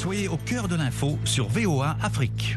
Soyez 0.00 0.28
au 0.28 0.38
cœur 0.38 0.66
de 0.66 0.76
l'info 0.76 1.18
sur 1.26 1.46
VOA 1.48 1.94
Afrique. 2.00 2.56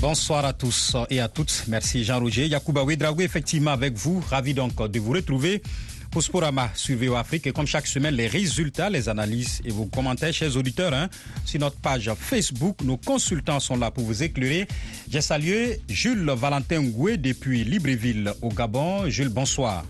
Bonsoir 0.00 0.46
à 0.46 0.54
tous 0.54 0.96
et 1.10 1.20
à 1.20 1.28
toutes. 1.28 1.64
Merci 1.68 2.02
Jean-Roger. 2.02 2.46
Yacouba 2.46 2.82
Ouedraoui, 2.82 3.24
effectivement 3.24 3.72
avec 3.72 3.92
vous. 3.94 4.24
Ravi 4.26 4.54
donc 4.54 4.74
de 4.90 4.98
vous 4.98 5.12
retrouver 5.12 5.60
pour 6.10 6.22
Sporama 6.22 6.70
sur 6.74 6.96
VO 6.96 7.14
Afrique. 7.14 7.46
Et 7.46 7.52
comme 7.52 7.66
chaque 7.66 7.86
semaine, 7.86 8.14
les 8.14 8.26
résultats, 8.26 8.90
les 8.90 9.08
analyses 9.08 9.60
et 9.64 9.70
vos 9.70 9.86
commentaires, 9.86 10.32
chers 10.32 10.56
auditeurs, 10.56 10.92
hein, 10.92 11.08
sur 11.44 11.60
notre 11.60 11.76
page 11.76 12.10
Facebook. 12.18 12.76
Nos 12.82 12.96
consultants 12.96 13.60
sont 13.60 13.76
là 13.76 13.90
pour 13.90 14.04
vous 14.04 14.22
éclairer. 14.22 14.66
J'ai 15.10 15.20
salué 15.20 15.80
Jules 15.88 16.30
Valentin 16.30 16.82
Goué 16.82 17.16
depuis 17.16 17.64
Libreville 17.64 18.32
au 18.42 18.48
Gabon. 18.48 19.08
Jules, 19.08 19.28
bonsoir. 19.28 19.84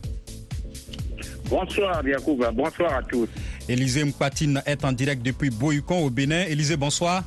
Bonsoir 1.49 2.07
Yacouba, 2.07 2.51
bonsoir 2.51 2.93
à 2.93 3.03
tous. 3.03 3.29
Élisée 3.69 4.05
Mpatine 4.05 4.63
est 4.67 4.85
en 4.85 4.93
direct 4.93 5.23
depuis 5.23 5.49
Boyukon 5.51 6.05
au 6.05 6.11
Bénin. 6.11 6.45
Élisée, 6.45 6.77
bonsoir. 6.77 7.25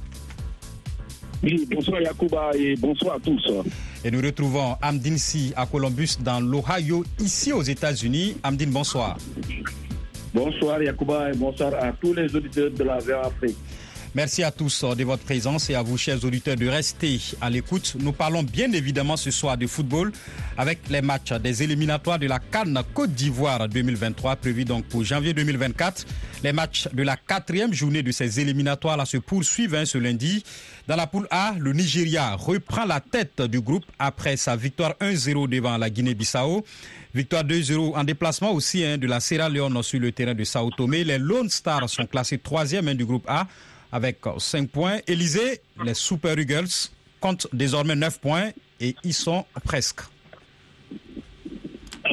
Oui, 1.43 1.67
bonsoir 1.71 1.99
Yacouba 2.01 2.51
et 2.55 2.75
bonsoir 2.75 3.15
à 3.15 3.19
tous. 3.19 3.41
Et 4.05 4.11
nous 4.11 4.21
retrouvons 4.21 4.75
Amdine 4.81 5.17
Si 5.17 5.51
à 5.55 5.65
Columbus 5.65 6.17
dans 6.19 6.39
l'Ohio, 6.39 7.03
ici 7.19 7.51
aux 7.51 7.63
États-Unis. 7.63 8.37
Amdine, 8.43 8.69
bonsoir. 8.69 9.17
Bonsoir 10.33 10.81
Yacouba 10.83 11.31
et 11.31 11.35
bonsoir 11.35 11.73
à 11.73 11.91
tous 11.93 12.13
les 12.13 12.35
auditeurs 12.35 12.69
de 12.69 12.83
la 12.83 12.95
Afrique. 12.95 13.57
Merci 14.13 14.43
à 14.43 14.51
tous 14.51 14.83
de 14.83 15.05
votre 15.05 15.23
présence 15.23 15.69
et 15.69 15.75
à 15.75 15.81
vous, 15.81 15.97
chers 15.97 16.21
auditeurs, 16.25 16.57
de 16.57 16.67
rester 16.67 17.17
à 17.39 17.49
l'écoute. 17.49 17.95
Nous 17.97 18.11
parlons 18.11 18.43
bien 18.43 18.69
évidemment 18.73 19.15
ce 19.15 19.31
soir 19.31 19.57
de 19.57 19.65
football 19.67 20.11
avec 20.57 20.79
les 20.89 21.01
matchs 21.01 21.31
des 21.31 21.63
éliminatoires 21.63 22.19
de 22.19 22.27
la 22.27 22.39
Cannes 22.39 22.77
Côte 22.93 23.11
d'Ivoire 23.11 23.69
2023 23.69 24.35
prévus 24.35 24.65
donc 24.65 24.83
pour 24.83 25.05
janvier 25.05 25.33
2024. 25.33 26.05
Les 26.43 26.51
matchs 26.51 26.89
de 26.91 27.03
la 27.03 27.15
quatrième 27.15 27.73
journée 27.73 28.03
de 28.03 28.11
ces 28.11 28.41
éliminatoires 28.41 28.97
là 28.97 29.05
se 29.05 29.15
poursuivent 29.15 29.75
hein, 29.75 29.85
ce 29.85 29.97
lundi. 29.97 30.43
Dans 30.89 30.97
la 30.97 31.07
poule 31.07 31.27
A, 31.31 31.53
le 31.57 31.71
Nigeria 31.71 32.35
reprend 32.35 32.83
la 32.83 32.99
tête 32.99 33.41
du 33.43 33.61
groupe 33.61 33.85
après 33.97 34.35
sa 34.35 34.57
victoire 34.57 34.93
1-0 34.99 35.47
devant 35.47 35.77
la 35.77 35.89
Guinée-Bissau. 35.89 36.65
Victoire 37.13 37.45
2-0 37.45 37.95
en 37.95 38.03
déplacement 38.03 38.51
aussi 38.51 38.83
hein, 38.83 38.97
de 38.97 39.07
la 39.07 39.21
Sierra 39.21 39.47
Leone 39.47 39.81
sur 39.83 40.01
le 40.01 40.11
terrain 40.11 40.33
de 40.33 40.43
Sao 40.43 40.69
Tomé. 40.71 41.05
Les 41.05 41.17
Lone 41.17 41.49
Stars 41.49 41.89
sont 41.89 42.05
classés 42.05 42.39
troisième 42.39 42.89
hein, 42.89 42.95
du 42.95 43.05
groupe 43.05 43.25
A 43.29 43.47
avec 43.91 44.19
5 44.37 44.69
points. 44.69 44.99
Élysée, 45.07 45.61
les 45.83 45.93
Super 45.93 46.37
Eagles 46.37 46.89
comptent 47.19 47.47
désormais 47.53 47.95
9 47.95 48.19
points 48.19 48.49
et 48.79 48.95
ils 49.03 49.13
sont 49.13 49.45
presque. 49.63 50.01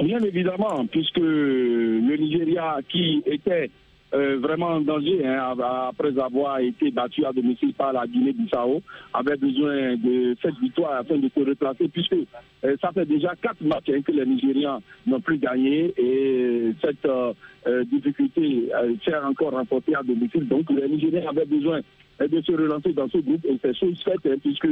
Bien 0.04 0.20
évidemment, 0.20 0.86
puisque 0.86 1.16
le 1.18 2.16
Nigeria 2.16 2.78
qui 2.88 3.22
était 3.26 3.70
euh, 4.14 4.38
vraiment 4.40 4.68
en 4.68 4.80
danger 4.80 5.26
hein, 5.26 5.54
après 5.88 6.18
avoir 6.18 6.60
été 6.60 6.90
battu 6.90 7.26
à 7.26 7.32
domicile 7.32 7.74
par 7.74 7.92
la 7.92 8.06
Guinée-Bissau, 8.06 8.80
avait 9.12 9.36
besoin 9.36 9.96
de 9.96 10.34
cette 10.40 10.58
victoire 10.60 10.92
afin 10.92 11.18
de 11.18 11.28
se 11.28 11.40
replacer, 11.40 11.88
puisque 11.88 12.14
euh, 12.14 12.76
ça 12.80 12.90
fait 12.92 13.04
déjà 13.04 13.34
quatre 13.40 13.60
matchs 13.62 13.90
hein, 13.90 14.00
que 14.00 14.12
les 14.12 14.24
Nigérians 14.24 14.80
n'ont 15.06 15.20
plus 15.20 15.36
gagné 15.36 15.92
et 15.98 16.72
cette 16.82 17.04
euh, 17.04 17.84
difficulté 17.84 18.70
s'est 19.04 19.16
encore 19.16 19.52
remportée 19.52 19.94
à 19.94 20.02
domicile. 20.02 20.48
Donc 20.48 20.70
les 20.70 20.88
Nigériens 20.88 21.28
avaient 21.28 21.44
besoin 21.44 21.80
de 22.18 22.40
se 22.40 22.52
relancer 22.52 22.94
dans 22.94 23.08
ce 23.08 23.18
groupe 23.18 23.44
et 23.44 23.58
c'est 23.60 23.76
chose 23.76 24.02
faite 24.02 24.26
hein, 24.26 24.36
puisque 24.42 24.68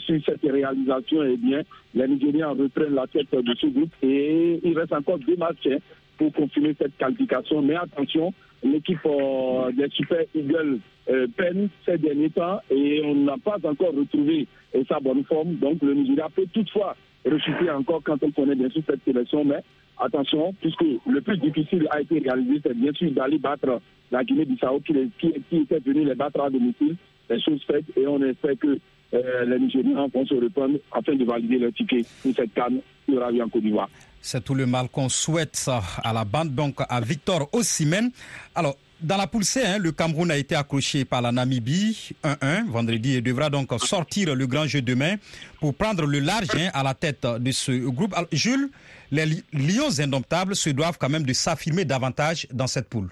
sur 0.00 0.24
cette 0.24 0.42
réalisation, 0.42 1.22
eh 1.22 1.36
bien, 1.36 1.62
les 1.94 2.08
Nigériens 2.08 2.48
reprennent 2.48 2.94
la 2.94 3.06
tête 3.06 3.30
de 3.30 3.54
ce 3.54 3.68
groupe 3.68 3.92
et 4.02 4.58
il 4.64 4.76
reste 4.76 4.92
encore 4.92 5.18
deux 5.20 5.36
matchs 5.36 5.68
pour 6.16 6.32
continuer 6.32 6.74
cette 6.78 6.96
qualification. 6.96 7.62
Mais 7.62 7.76
attention, 7.76 8.32
l'équipe 8.62 8.98
euh, 9.06 9.70
des 9.72 9.88
Super 9.90 10.24
Eagles 10.34 10.78
euh, 11.08 11.26
peine 11.36 11.68
ces 11.84 11.98
derniers 11.98 12.30
temps 12.30 12.60
et 12.70 13.02
on 13.04 13.14
n'a 13.14 13.36
pas 13.38 13.56
encore 13.64 13.94
retrouvé 13.94 14.46
euh, 14.74 14.82
sa 14.88 14.98
bonne 15.00 15.24
forme. 15.24 15.56
Donc 15.56 15.82
le 15.82 15.94
Nigeria 15.94 16.28
peut 16.34 16.46
toutefois 16.52 16.96
rechuter 17.24 17.70
encore 17.70 18.02
quand 18.04 18.22
on 18.22 18.30
connaît 18.30 18.54
bien 18.54 18.70
sûr 18.70 18.82
cette 18.86 19.04
sélection. 19.04 19.44
Mais 19.44 19.62
attention, 19.98 20.54
puisque 20.60 20.84
le 21.06 21.20
plus 21.20 21.38
difficile 21.38 21.86
a 21.90 22.00
été 22.00 22.18
réalisé, 22.18 22.60
c'est 22.64 22.76
bien 22.76 22.92
sûr 22.92 23.10
d'aller 23.12 23.38
battre 23.38 23.80
la 24.10 24.24
Guinée-Bissau 24.24 24.80
qui, 24.80 24.94
qui, 25.18 25.32
qui, 25.50 25.56
était 25.58 25.80
venue 25.80 26.04
les 26.04 26.14
battre 26.14 26.40
à 26.40 26.50
domicile. 26.50 26.96
Les 27.28 27.40
choses 27.40 27.62
faites 27.66 27.84
et 27.96 28.06
on 28.06 28.22
espère 28.22 28.56
que 28.58 28.78
les 29.12 29.58
Nigériens 29.58 30.06
vont 30.12 30.26
se 30.26 30.34
reprendre 30.34 30.78
afin 30.92 31.14
de 31.14 31.24
valider 31.24 31.58
leur 31.58 31.72
ticket 31.72 32.02
pour 32.22 32.32
cette 32.34 32.52
canne 32.54 32.80
qui 33.04 33.16
aura 33.16 33.30
lieu 33.30 33.42
en 33.42 33.48
Côte 33.48 33.62
d'Ivoire. 33.62 33.88
C'est 34.28 34.42
tout 34.42 34.56
le 34.56 34.66
mal 34.66 34.88
qu'on 34.88 35.08
souhaite 35.08 35.70
à 36.02 36.12
la 36.12 36.24
bande, 36.24 36.52
donc 36.52 36.80
à 36.88 37.00
Victor 37.00 37.48
Osimhen. 37.52 38.10
Alors, 38.56 38.76
dans 39.00 39.16
la 39.16 39.28
poule 39.28 39.44
hein, 39.64 39.78
le 39.78 39.92
Cameroun 39.92 40.32
a 40.32 40.36
été 40.36 40.56
accroché 40.56 41.04
par 41.04 41.22
la 41.22 41.30
Namibie 41.30 42.10
1-1 42.24 42.66
vendredi 42.66 43.14
et 43.14 43.20
devra 43.20 43.50
donc 43.50 43.72
sortir 43.78 44.34
le 44.34 44.46
grand 44.48 44.66
jeu 44.66 44.82
demain 44.82 45.14
pour 45.60 45.76
prendre 45.76 46.06
le 46.06 46.18
large 46.18 46.48
hein, 46.56 46.70
à 46.74 46.82
la 46.82 46.94
tête 46.94 47.24
de 47.24 47.52
ce 47.52 47.70
groupe. 47.70 48.16
Jules, 48.32 48.68
les 49.12 49.26
Lions 49.52 50.00
indomptables 50.00 50.56
se 50.56 50.70
doivent 50.70 50.98
quand 50.98 51.08
même 51.08 51.22
de 51.22 51.32
s'affirmer 51.32 51.84
davantage 51.84 52.48
dans 52.52 52.66
cette 52.66 52.88
poule. 52.88 53.10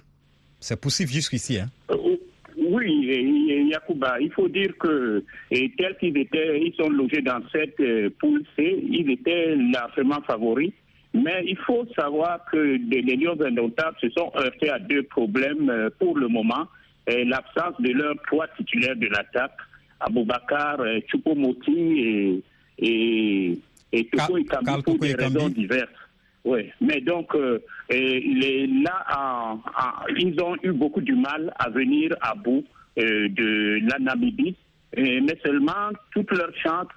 C'est 0.59 0.81
possible 0.81 1.13
jusqu'ici. 1.13 1.61
Hein. 1.61 1.71
Oui, 2.57 3.69
Yacouba, 3.71 4.19
il 4.21 4.33
faut 4.33 4.49
dire 4.49 4.73
que 4.81 5.23
tels 5.53 5.97
qu'ils 6.01 6.19
étaient, 6.19 6.61
ils 6.61 6.75
sont 6.77 6.89
logés 6.89 7.23
dans 7.23 7.41
cette 7.53 7.77
poule 8.19 8.43
C, 8.57 8.83
ils 8.91 9.09
étaient 9.13 9.55
largement 9.55 10.21
favoris. 10.27 10.73
Mais 11.15 11.45
il 11.47 11.57
faut 11.59 11.87
savoir 11.97 12.45
que 12.51 12.57
les 12.57 13.03
Lions 13.17 13.41
indomptables 13.41 13.97
se 14.01 14.11
sont 14.11 14.33
heurtés 14.37 14.71
à 14.71 14.81
deux 14.81 15.05
problèmes 15.05 15.91
pour 16.01 16.19
le 16.19 16.27
moment. 16.29 16.67
L'absence 17.07 17.81
de 17.81 17.93
leur 17.93 18.17
poids 18.29 18.49
titulaire 18.57 18.97
de 18.97 19.07
l'attaque, 19.07 19.57
Aboubakar, 20.01 20.79
Choupo-Moti 21.09 21.73
et, 21.73 22.43
et, 22.79 23.59
et 23.93 24.05
Toko 24.09 24.39
Ikambi 24.39 24.83
pour 24.83 24.99
des 24.99 25.15
raisons 25.15 25.49
diverses. 25.49 25.89
Oui, 26.45 26.71
mais 26.81 27.01
donc 27.01 27.33
les, 27.89 28.67
là, 28.67 29.57
ils 30.19 30.39
ont 30.43 30.57
eu 30.63 30.73
beaucoup 30.73 31.01
du 31.01 31.15
mal 31.15 31.53
à 31.59 31.71
venir 31.71 32.11
à 32.21 32.35
bout 32.35 32.65
de 32.97 33.89
la 33.89 33.99
Namibie, 33.99 34.57
mais 34.97 35.39
seulement 35.45 35.91
toutes 36.13 36.33
leurs 36.33 36.55
chances 36.57 36.89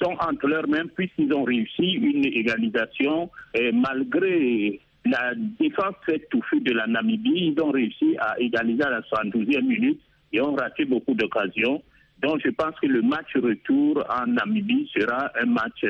sont 0.00 0.16
entre 0.20 0.48
leurs 0.48 0.68
mains 0.68 0.86
puisqu'ils 0.94 1.32
ont 1.32 1.44
réussi 1.44 1.92
une 1.92 2.24
égalisation 2.24 3.30
malgré 3.72 4.80
la 5.04 5.34
défense 5.36 5.94
faite 6.06 6.28
touffue 6.30 6.60
de 6.60 6.72
la 6.72 6.86
Namibie. 6.86 7.52
Ils 7.54 7.60
ont 7.60 7.70
réussi 7.70 8.16
à 8.18 8.38
égaliser 8.40 8.82
à 8.84 8.90
la 8.90 9.00
72e 9.00 9.62
minute 9.62 10.00
et 10.32 10.40
ont 10.40 10.54
raté 10.54 10.84
beaucoup 10.84 11.14
d'occasions. 11.14 11.82
Donc 12.22 12.40
je 12.44 12.50
pense 12.50 12.74
que 12.80 12.86
le 12.86 13.02
match 13.02 13.34
retour 13.36 14.04
en 14.08 14.26
Namibie 14.26 14.90
sera 14.96 15.30
un 15.40 15.46
match 15.46 15.84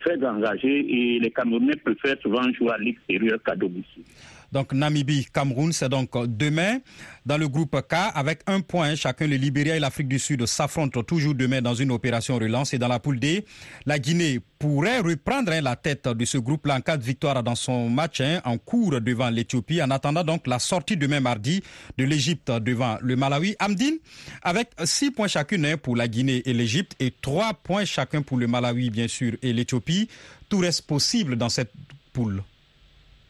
très 0.00 0.24
engagé 0.24 0.86
et 0.88 1.18
les 1.18 1.30
Camerounais 1.30 1.76
préfèrent 1.76 2.20
souvent 2.20 2.42
jouer 2.52 2.70
à 2.70 2.78
l'extérieur 2.78 3.42
qu'à 3.44 3.56
domicile. 3.56 4.04
Donc 4.52 4.72
Namibie, 4.72 5.26
Cameroun, 5.32 5.72
c'est 5.72 5.88
donc 5.88 6.10
demain. 6.26 6.78
Dans 7.24 7.38
le 7.38 7.48
groupe 7.48 7.80
K, 7.88 7.94
avec 8.14 8.40
un 8.46 8.60
point 8.60 8.94
chacun, 8.94 9.26
le 9.26 9.36
Libéria 9.36 9.76
et 9.76 9.80
l'Afrique 9.80 10.08
du 10.08 10.18
Sud 10.18 10.44
s'affrontent 10.46 11.02
toujours 11.02 11.34
demain 11.34 11.62
dans 11.62 11.74
une 11.74 11.90
opération 11.90 12.36
relance. 12.36 12.74
Et 12.74 12.78
dans 12.78 12.88
la 12.88 12.98
poule 12.98 13.18
D, 13.18 13.44
la 13.86 13.98
Guinée 13.98 14.40
pourrait 14.58 14.98
reprendre 15.00 15.52
la 15.52 15.76
tête 15.76 16.06
de 16.06 16.24
ce 16.24 16.38
groupe-là 16.38 16.76
en 16.76 16.80
cas 16.80 16.96
de 16.96 17.02
victoire 17.02 17.42
dans 17.42 17.54
son 17.54 17.88
match 17.88 18.22
en 18.44 18.58
cours 18.58 19.00
devant 19.00 19.30
l'Éthiopie. 19.30 19.82
En 19.82 19.90
attendant 19.90 20.22
donc 20.22 20.46
la 20.46 20.58
sortie 20.58 20.96
demain 20.96 21.20
mardi 21.20 21.62
de 21.96 22.04
l'Égypte 22.04 22.50
devant 22.50 22.98
le 23.00 23.16
Malawi. 23.16 23.56
Amdine, 23.58 23.98
avec 24.42 24.68
six 24.84 25.10
points 25.10 25.28
chacune 25.28 25.76
pour 25.78 25.96
la 25.96 26.08
Guinée 26.08 26.42
et 26.44 26.52
l'Égypte 26.52 26.94
et 27.00 27.10
trois 27.10 27.54
points 27.54 27.84
chacun 27.84 28.22
pour 28.22 28.36
le 28.36 28.46
Malawi, 28.46 28.90
bien 28.90 29.08
sûr, 29.08 29.32
et 29.42 29.52
l'Éthiopie. 29.52 30.08
Tout 30.48 30.58
reste 30.58 30.82
possible 30.82 31.36
dans 31.36 31.48
cette 31.48 31.72
poule. 32.12 32.42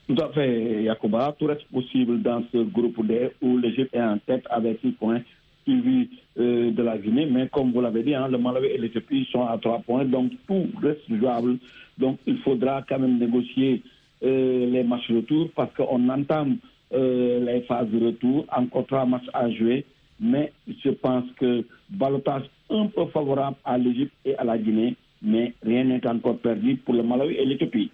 Tout 0.08 0.16
à 0.20 0.28
fait, 0.30 0.82
Yacouba. 0.82 1.34
Tout 1.38 1.46
reste 1.46 1.64
possible 1.72 2.20
dans 2.22 2.42
ce 2.52 2.58
groupe 2.58 3.06
D 3.06 3.30
où 3.40 3.58
l'Égypte 3.58 3.94
est 3.94 4.02
en 4.02 4.18
tête 4.18 4.44
avec 4.50 4.80
6 4.80 4.92
points 4.92 5.20
suivi 5.62 6.08
euh, 6.38 6.72
de 6.72 6.82
la 6.82 6.98
Guinée. 6.98 7.26
Mais 7.26 7.48
comme 7.48 7.72
vous 7.72 7.80
l'avez 7.80 8.02
dit, 8.02 8.14
hein, 8.14 8.28
le 8.28 8.38
Malawi 8.38 8.66
et 8.66 8.78
l'Éthiopie 8.78 9.28
sont 9.30 9.46
à 9.46 9.58
3 9.58 9.80
points. 9.80 10.04
Donc 10.04 10.32
tout 10.48 10.66
reste 10.82 11.02
jouable. 11.08 11.58
Donc 11.98 12.18
il 12.26 12.38
faudra 12.38 12.82
quand 12.88 12.98
même 12.98 13.18
négocier 13.18 13.82
euh, 14.24 14.70
les 14.70 14.82
matchs 14.82 15.10
retour 15.10 15.50
parce 15.54 15.72
qu'on 15.74 16.08
entame 16.08 16.56
euh, 16.92 17.44
les 17.44 17.62
phases 17.62 17.88
de 17.88 18.06
retour. 18.06 18.44
Encore 18.54 18.86
trois 18.86 19.06
matchs 19.06 19.30
à 19.32 19.50
jouer. 19.50 19.84
Mais 20.20 20.52
je 20.84 20.90
pense 20.90 21.24
que 21.38 21.64
balotage 21.90 22.44
un 22.70 22.86
peu 22.86 23.06
favorable 23.06 23.56
à 23.64 23.78
l'Égypte 23.78 24.12
et 24.24 24.36
à 24.36 24.44
la 24.44 24.58
Guinée 24.58 24.96
mais 25.22 25.54
rien 25.62 25.84
n'est 25.84 26.06
encore 26.06 26.38
perdu 26.38 26.76
pour 26.76 26.94
le 26.94 27.02
Malawi 27.02 27.34
et 27.34 27.44
l'Éthiopie. 27.44 27.90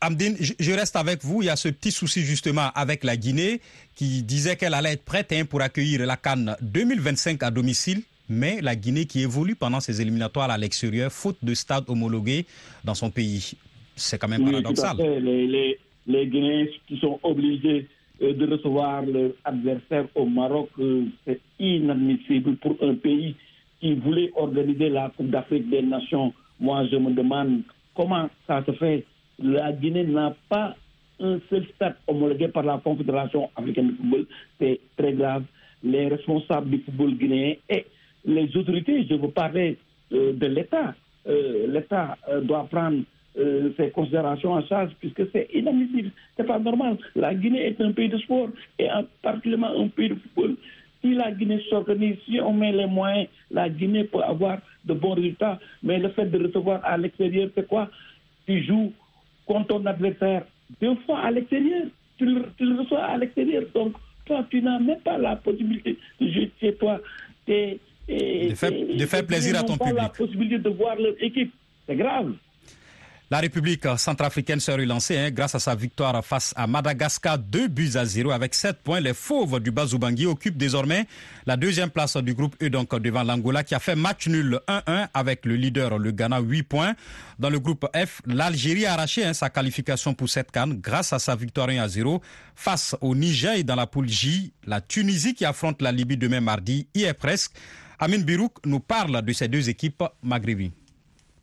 Amdine, 0.00 0.36
je 0.38 0.72
reste 0.72 0.96
avec 0.96 1.24
vous. 1.24 1.42
Il 1.42 1.46
y 1.46 1.50
a 1.50 1.56
ce 1.56 1.68
petit 1.68 1.90
souci 1.90 2.22
justement 2.22 2.68
avec 2.74 3.02
la 3.04 3.16
Guinée 3.16 3.60
qui 3.96 4.22
disait 4.22 4.56
qu'elle 4.56 4.74
allait 4.74 4.92
être 4.92 5.04
prête 5.04 5.32
hein, 5.32 5.44
pour 5.44 5.60
accueillir 5.60 6.06
la 6.06 6.16
Cannes 6.16 6.56
2025 6.62 7.42
à 7.42 7.50
domicile. 7.50 8.02
Mais 8.30 8.60
la 8.60 8.76
Guinée 8.76 9.06
qui 9.06 9.22
évolue 9.22 9.56
pendant 9.56 9.80
ses 9.80 10.00
éliminatoires 10.00 10.50
à 10.50 10.58
l'extérieur, 10.58 11.10
faute 11.10 11.38
de 11.42 11.54
stade 11.54 11.84
homologué 11.88 12.44
dans 12.84 12.94
son 12.94 13.10
pays. 13.10 13.54
C'est 13.96 14.18
quand 14.18 14.28
même 14.28 14.44
paradoxal. 14.44 14.96
Les, 14.98 15.46
les, 15.46 15.78
les, 16.06 16.26
Guinéens 16.26 16.66
qui 16.86 16.98
sont 16.98 17.18
obligés 17.22 17.88
euh, 18.22 18.34
de 18.34 18.46
recevoir 18.50 19.02
leur 19.02 19.30
adversaire 19.44 20.06
au 20.14 20.26
Maroc, 20.26 20.68
euh, 20.78 21.06
c'est 21.26 21.40
inadmissible 21.58 22.56
pour 22.56 22.76
un 22.82 22.94
pays 22.94 23.34
qui 23.80 23.94
voulait 23.94 24.30
organiser 24.36 24.90
la 24.90 25.10
Coupe 25.16 25.30
d'Afrique 25.30 25.68
des 25.70 25.82
Nations. 25.82 26.32
Moi, 26.60 26.86
je 26.90 26.96
me 26.96 27.12
demande 27.12 27.62
comment 27.94 28.28
ça 28.46 28.64
se 28.64 28.72
fait. 28.72 29.04
La 29.38 29.72
Guinée 29.72 30.04
n'a 30.04 30.34
pas 30.48 30.74
un 31.20 31.38
seul 31.50 31.66
stade 31.74 31.96
homologué 32.06 32.48
par 32.48 32.62
la 32.62 32.78
Confédération 32.78 33.50
africaine 33.56 33.88
de 33.88 33.96
football. 33.96 34.26
C'est 34.58 34.80
très 34.96 35.12
grave. 35.12 35.44
Les 35.82 36.08
responsables 36.08 36.70
du 36.70 36.78
football 36.78 37.14
guinéen 37.14 37.54
et 37.68 37.86
les 38.24 38.56
autorités, 38.56 39.06
je 39.08 39.14
veux 39.14 39.30
parler 39.30 39.78
euh, 40.12 40.32
de 40.32 40.46
l'État. 40.46 40.94
L'État 41.26 42.16
doit 42.44 42.66
prendre 42.70 43.02
ces 43.76 43.90
considérations 43.90 44.52
en 44.52 44.64
charge 44.66 44.92
puisque 44.98 45.30
c'est 45.30 45.46
inadmissible. 45.52 46.10
C'est 46.36 46.46
pas 46.46 46.58
normal. 46.58 46.96
La 47.14 47.34
Guinée 47.34 47.66
est 47.66 47.80
un 47.82 47.92
pays 47.92 48.08
de 48.08 48.16
sport 48.18 48.48
et 48.78 48.88
particulièrement 49.20 49.78
un 49.78 49.88
pays 49.88 50.08
de 50.08 50.14
football. 50.14 50.56
Si 51.02 51.14
la 51.14 51.30
Guinée 51.30 51.62
s'organise, 51.70 52.16
si 52.24 52.40
on 52.40 52.52
met 52.52 52.72
les 52.72 52.86
moyens, 52.86 53.28
la 53.50 53.68
Guinée 53.68 54.04
peut 54.04 54.22
avoir 54.22 54.58
de 54.84 54.94
bons 54.94 55.14
résultats. 55.14 55.58
Mais 55.82 55.98
le 55.98 56.08
fait 56.10 56.26
de 56.26 56.46
recevoir 56.46 56.84
à 56.84 56.96
l'extérieur, 56.96 57.50
c'est 57.54 57.66
quoi? 57.66 57.88
Tu 58.46 58.64
joues 58.64 58.92
contre 59.46 59.68
ton 59.68 59.86
adversaire 59.86 60.44
deux 60.80 60.96
fois 61.06 61.20
à 61.20 61.30
l'extérieur. 61.30 61.86
Tu 62.18 62.24
le, 62.24 62.80
reçois 62.80 63.04
à 63.04 63.16
l'extérieur. 63.16 63.64
Donc, 63.74 63.94
toi, 64.26 64.44
tu 64.50 64.60
n'as 64.60 64.78
même 64.78 65.00
pas 65.00 65.18
la 65.18 65.36
possibilité 65.36 65.96
de 66.20 66.30
jouer 66.32 66.50
chez 66.60 66.74
toi. 66.74 67.00
de 67.46 67.78
faire, 68.54 68.72
de 68.72 69.06
faire 69.06 69.26
plaisir 69.26 69.58
à 69.58 69.62
ton 69.62 69.78
public. 69.78 69.94
pas 69.94 70.02
la 70.02 70.08
possibilité 70.08 70.58
de 70.58 70.68
voir 70.68 70.96
leur 70.96 71.14
équipe. 71.20 71.52
C'est 71.86 71.96
grave. 71.96 72.34
La 73.30 73.40
République 73.40 73.84
centrafricaine 73.98 74.58
s'est 74.58 74.72
relancée 74.72 75.18
hein, 75.18 75.30
grâce 75.30 75.54
à 75.54 75.58
sa 75.58 75.74
victoire 75.74 76.24
face 76.24 76.54
à 76.56 76.66
Madagascar, 76.66 77.38
2 77.38 77.68
buts 77.68 77.90
à 77.94 78.06
0 78.06 78.30
avec 78.30 78.54
7 78.54 78.78
points. 78.78 79.00
Les 79.00 79.12
fauves 79.12 79.60
du 79.60 79.70
Bazoubangi 79.70 80.24
occupent 80.24 80.56
désormais 80.56 81.06
la 81.44 81.58
deuxième 81.58 81.90
place 81.90 82.16
du 82.16 82.32
groupe 82.32 82.56
E 82.62 82.70
donc 82.70 82.98
devant 82.98 83.22
l'Angola 83.22 83.64
qui 83.64 83.74
a 83.74 83.80
fait 83.80 83.96
match 83.96 84.28
nul 84.28 84.58
1-1 84.66 85.08
avec 85.12 85.44
le 85.44 85.56
leader 85.56 85.98
le 85.98 86.10
Ghana 86.10 86.40
8 86.40 86.62
points. 86.62 86.94
Dans 87.38 87.50
le 87.50 87.60
groupe 87.60 87.86
F, 87.94 88.22
l'Algérie 88.24 88.86
a 88.86 88.94
arraché 88.94 89.26
hein, 89.26 89.34
sa 89.34 89.50
qualification 89.50 90.14
pour 90.14 90.30
cette 90.30 90.50
canne 90.50 90.80
grâce 90.80 91.12
à 91.12 91.18
sa 91.18 91.36
victoire 91.36 91.68
1 91.68 91.80
à 91.82 91.88
0 91.88 92.22
face 92.54 92.96
au 93.02 93.14
Niger 93.14 93.56
et 93.56 93.62
dans 93.62 93.76
la 93.76 93.86
poule 93.86 94.08
J, 94.08 94.54
la 94.64 94.80
Tunisie 94.80 95.34
qui 95.34 95.44
affronte 95.44 95.82
la 95.82 95.92
Libye 95.92 96.16
demain 96.16 96.40
mardi 96.40 96.88
y 96.94 97.02
est 97.02 97.12
presque. 97.12 97.52
Amin 97.98 98.20
Birouk 98.20 98.54
nous 98.64 98.80
parle 98.80 99.20
de 99.20 99.32
ces 99.34 99.48
deux 99.48 99.68
équipes 99.68 100.02
maghrébines. 100.22 100.72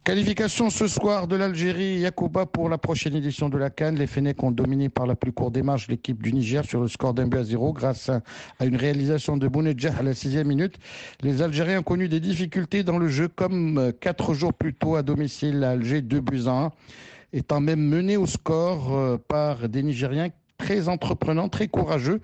Qualification 0.06 0.70
ce 0.70 0.88
soir 0.88 1.28
de 1.28 1.36
l'Algérie 1.36 2.02
Yacouba 2.02 2.46
pour 2.46 2.70
la 2.70 2.78
prochaine 2.78 3.16
édition 3.16 3.50
de 3.50 3.58
la 3.58 3.72
Cannes. 3.72 3.96
Les 3.96 4.06
Fennecs 4.06 4.44
ont 4.44 4.52
dominé 4.52 4.88
par 4.88 5.08
la 5.08 5.16
plus 5.16 5.32
courte 5.32 5.54
démarche 5.56 5.88
l'équipe 5.88 6.22
du 6.22 6.32
Niger 6.32 6.64
sur 6.64 6.80
le 6.80 6.88
score 6.88 7.16
d'un 7.16 7.26
but 7.26 7.40
à 7.40 7.44
zéro 7.44 7.74
grâce 7.74 8.10
à 8.10 8.66
une 8.66 8.76
réalisation 8.76 9.36
de 9.36 9.48
Bounedjah 9.48 9.96
à 9.98 10.04
la 10.04 10.14
sixième 10.14 10.48
minute. 10.50 10.76
Les 11.24 11.42
Algériens 11.42 11.80
ont 11.80 11.84
connu 11.84 12.08
des 12.08 12.20
difficultés 12.20 12.84
dans 12.84 13.00
le 13.00 13.08
jeu 13.08 13.28
comme 13.30 13.80
euh, 13.80 13.92
quatre 14.00 14.36
jours 14.36 14.54
plus 14.54 14.76
tôt 14.76 14.96
à 14.96 15.02
domicile 15.02 15.64
à 15.64 15.72
Alger, 15.72 16.02
deux 16.04 16.22
buts 16.22 16.44
à 16.46 16.52
un, 16.52 16.72
étant 17.34 17.60
même 17.60 17.82
mené 17.82 18.16
au 18.16 18.28
score 18.28 18.96
euh, 18.96 19.18
par 19.28 19.68
des 19.70 19.82
Nigériens 19.82 20.30
très 20.60 20.88
entreprenants, 20.88 21.50
très 21.50 21.68
courageux 21.68 22.22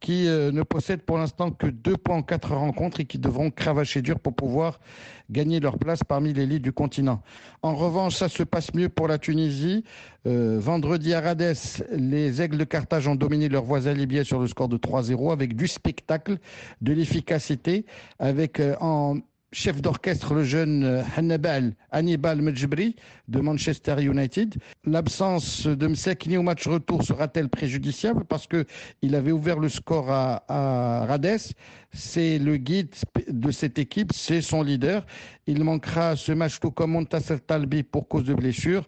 qui 0.00 0.28
euh, 0.28 0.52
ne 0.52 0.62
possèdent 0.62 1.02
pour 1.02 1.18
l'instant 1.18 1.50
que 1.50 1.66
deux 1.66 1.96
points 1.96 2.22
quatre 2.22 2.54
rencontres 2.54 3.00
et 3.00 3.04
qui 3.04 3.18
devront 3.18 3.50
cravacher 3.50 4.00
dur 4.02 4.20
pour 4.20 4.34
pouvoir 4.34 4.78
gagner 5.30 5.60
leur 5.60 5.78
place 5.78 6.04
parmi 6.04 6.32
l'élite 6.32 6.62
du 6.62 6.72
continent. 6.72 7.22
En 7.62 7.74
revanche, 7.74 8.14
ça 8.14 8.28
se 8.28 8.42
passe 8.42 8.72
mieux 8.74 8.88
pour 8.88 9.08
la 9.08 9.18
Tunisie. 9.18 9.84
Euh, 10.26 10.58
vendredi 10.60 11.14
à 11.14 11.20
Rades, 11.20 11.54
les 11.92 12.40
Aigles 12.40 12.58
de 12.58 12.64
Carthage 12.64 13.08
ont 13.08 13.16
dominé 13.16 13.48
leurs 13.48 13.64
voisins 13.64 13.92
libyens 13.92 14.24
sur 14.24 14.40
le 14.40 14.46
score 14.46 14.68
de 14.68 14.78
3-0 14.78 15.32
avec 15.32 15.56
du 15.56 15.66
spectacle, 15.66 16.38
de 16.80 16.92
l'efficacité, 16.92 17.84
avec 18.18 18.60
euh, 18.60 18.76
en 18.80 19.16
chef 19.52 19.80
d'orchestre 19.80 20.34
le 20.34 20.44
jeune 20.44 20.84
euh, 20.84 21.02
Hannibal, 21.16 21.74
Hannibal 21.90 22.38
de 23.28 23.40
Manchester 23.40 23.96
United. 24.02 24.56
L'absence 24.84 25.66
de 25.66 25.86
Msekni 25.86 26.36
au 26.36 26.42
match 26.42 26.66
retour 26.66 27.02
sera-t-elle 27.02 27.48
préjudiciable? 27.48 28.24
Parce 28.24 28.46
que 28.46 28.64
il 29.02 29.14
avait 29.14 29.32
ouvert 29.32 29.58
le 29.58 29.68
score 29.68 30.10
à, 30.10 31.06
Rades. 31.06 31.38
C'est 31.92 32.38
le 32.38 32.58
guide 32.58 32.94
de 33.28 33.50
cette 33.50 33.78
équipe, 33.78 34.12
c'est 34.12 34.42
son 34.42 34.62
leader. 34.62 35.06
Il 35.46 35.64
manquera 35.64 36.16
ce 36.16 36.32
match 36.32 36.60
tout 36.60 36.70
comme 36.70 36.92
Montasser 36.92 37.38
Talbi 37.38 37.82
pour 37.82 38.08
cause 38.08 38.24
de 38.24 38.34
blessure. 38.34 38.86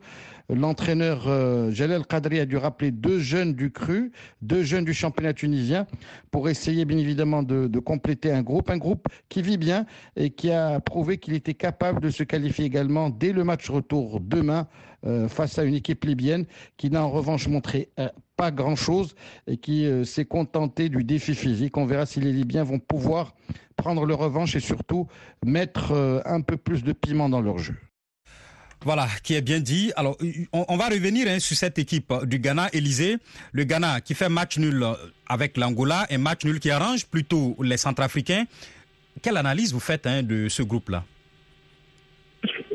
L'entraîneur 0.52 1.28
euh, 1.28 1.70
Jalel 1.70 2.04
Kadri 2.06 2.40
a 2.40 2.46
dû 2.46 2.56
rappeler 2.56 2.90
deux 2.90 3.20
jeunes 3.20 3.54
du 3.54 3.70
cru, 3.70 4.10
deux 4.42 4.64
jeunes 4.64 4.84
du 4.84 4.92
championnat 4.92 5.32
tunisien, 5.32 5.86
pour 6.32 6.48
essayer 6.48 6.84
bien 6.84 6.98
évidemment 6.98 7.44
de, 7.44 7.78
compléter 7.78 8.32
un 8.32 8.42
groupe, 8.42 8.68
un 8.68 8.76
groupe 8.76 9.06
qui 9.28 9.42
vit 9.42 9.58
bien 9.58 9.86
et 10.16 10.30
qui 10.30 10.50
a 10.50 10.80
prouvé 10.80 11.18
qu'il 11.18 11.34
était 11.34 11.54
capable 11.54 12.00
de 12.00 12.10
se 12.10 12.24
qualifier 12.24 12.64
également 12.64 13.10
dès 13.10 13.32
le 13.32 13.44
match 13.44 13.70
retour 13.70 14.18
demain 14.20 14.66
euh, 15.06 15.28
face 15.28 15.58
à 15.58 15.62
une 15.62 15.74
équipe 15.74 16.04
libyenne 16.04 16.46
qui 16.76 16.90
n'a 16.90 17.04
en 17.04 17.10
revanche 17.10 17.46
montré 17.46 17.90
euh, 18.00 18.08
pas 18.36 18.50
grand-chose 18.50 19.14
et 19.46 19.56
qui 19.56 19.86
s'est 20.04 20.24
contenté 20.24 20.88
du 20.88 21.04
défi 21.04 21.34
physique. 21.34 21.76
On 21.76 21.86
verra 21.86 22.06
si 22.06 22.20
les 22.20 22.32
Libyens 22.32 22.64
vont 22.64 22.78
pouvoir 22.78 23.34
prendre 23.76 24.04
leur 24.06 24.18
revanche 24.18 24.56
et 24.56 24.60
surtout 24.60 25.06
mettre 25.44 26.22
un 26.24 26.40
peu 26.40 26.56
plus 26.56 26.82
de 26.82 26.92
piment 26.92 27.28
dans 27.28 27.42
leur 27.42 27.58
jeu. 27.58 27.76
Voilà, 28.82 29.06
qui 29.22 29.34
est 29.34 29.42
bien 29.42 29.60
dit. 29.60 29.92
Alors, 29.94 30.16
on, 30.52 30.76
va 30.76 30.88
revenir 30.88 31.26
hein, 31.28 31.38
sur 31.38 31.56
cette 31.56 31.78
équipe 31.78 32.12
du 32.24 32.38
Ghana, 32.38 32.68
Élysée. 32.72 33.16
Le 33.52 33.64
Ghana 33.64 34.00
qui 34.00 34.14
fait 34.14 34.30
match 34.30 34.58
nul 34.58 34.82
avec 35.28 35.58
l'Angola 35.58 36.06
et 36.08 36.16
match 36.16 36.44
nul 36.44 36.60
qui 36.60 36.70
arrange 36.70 37.06
plutôt 37.06 37.56
les 37.62 37.76
Centrafricains. 37.76 38.44
Quelle 39.22 39.36
analyse 39.36 39.74
vous 39.74 39.80
faites 39.80 40.06
hein, 40.06 40.22
de 40.22 40.48
ce 40.48 40.62
groupe-là? 40.62 41.04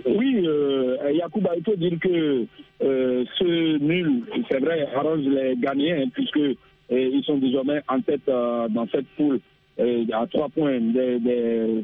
Oui, 0.06 0.44
euh, 0.46 1.12
Yacouba, 1.12 1.56
il 1.58 1.64
faut 1.64 1.76
dire 1.76 1.98
que 2.00 2.46
euh, 2.84 3.24
ce 3.40 3.78
nul, 3.78 4.24
c'est 4.50 4.60
vrai, 4.60 4.88
arrange 4.94 5.22
les 5.22 5.56
Ghanéens 5.56 6.04
hein, 6.04 6.10
puisque 6.14 6.38
euh, 6.38 7.22
sont 7.24 7.38
désormais 7.38 7.82
en 7.88 8.02
tête 8.02 8.28
euh, 8.28 8.68
dans 8.70 8.88
cette 8.90 9.08
poule 9.18 9.40
à 9.78 10.26
trois 10.28 10.50
points 10.50 10.80
des 10.80 11.84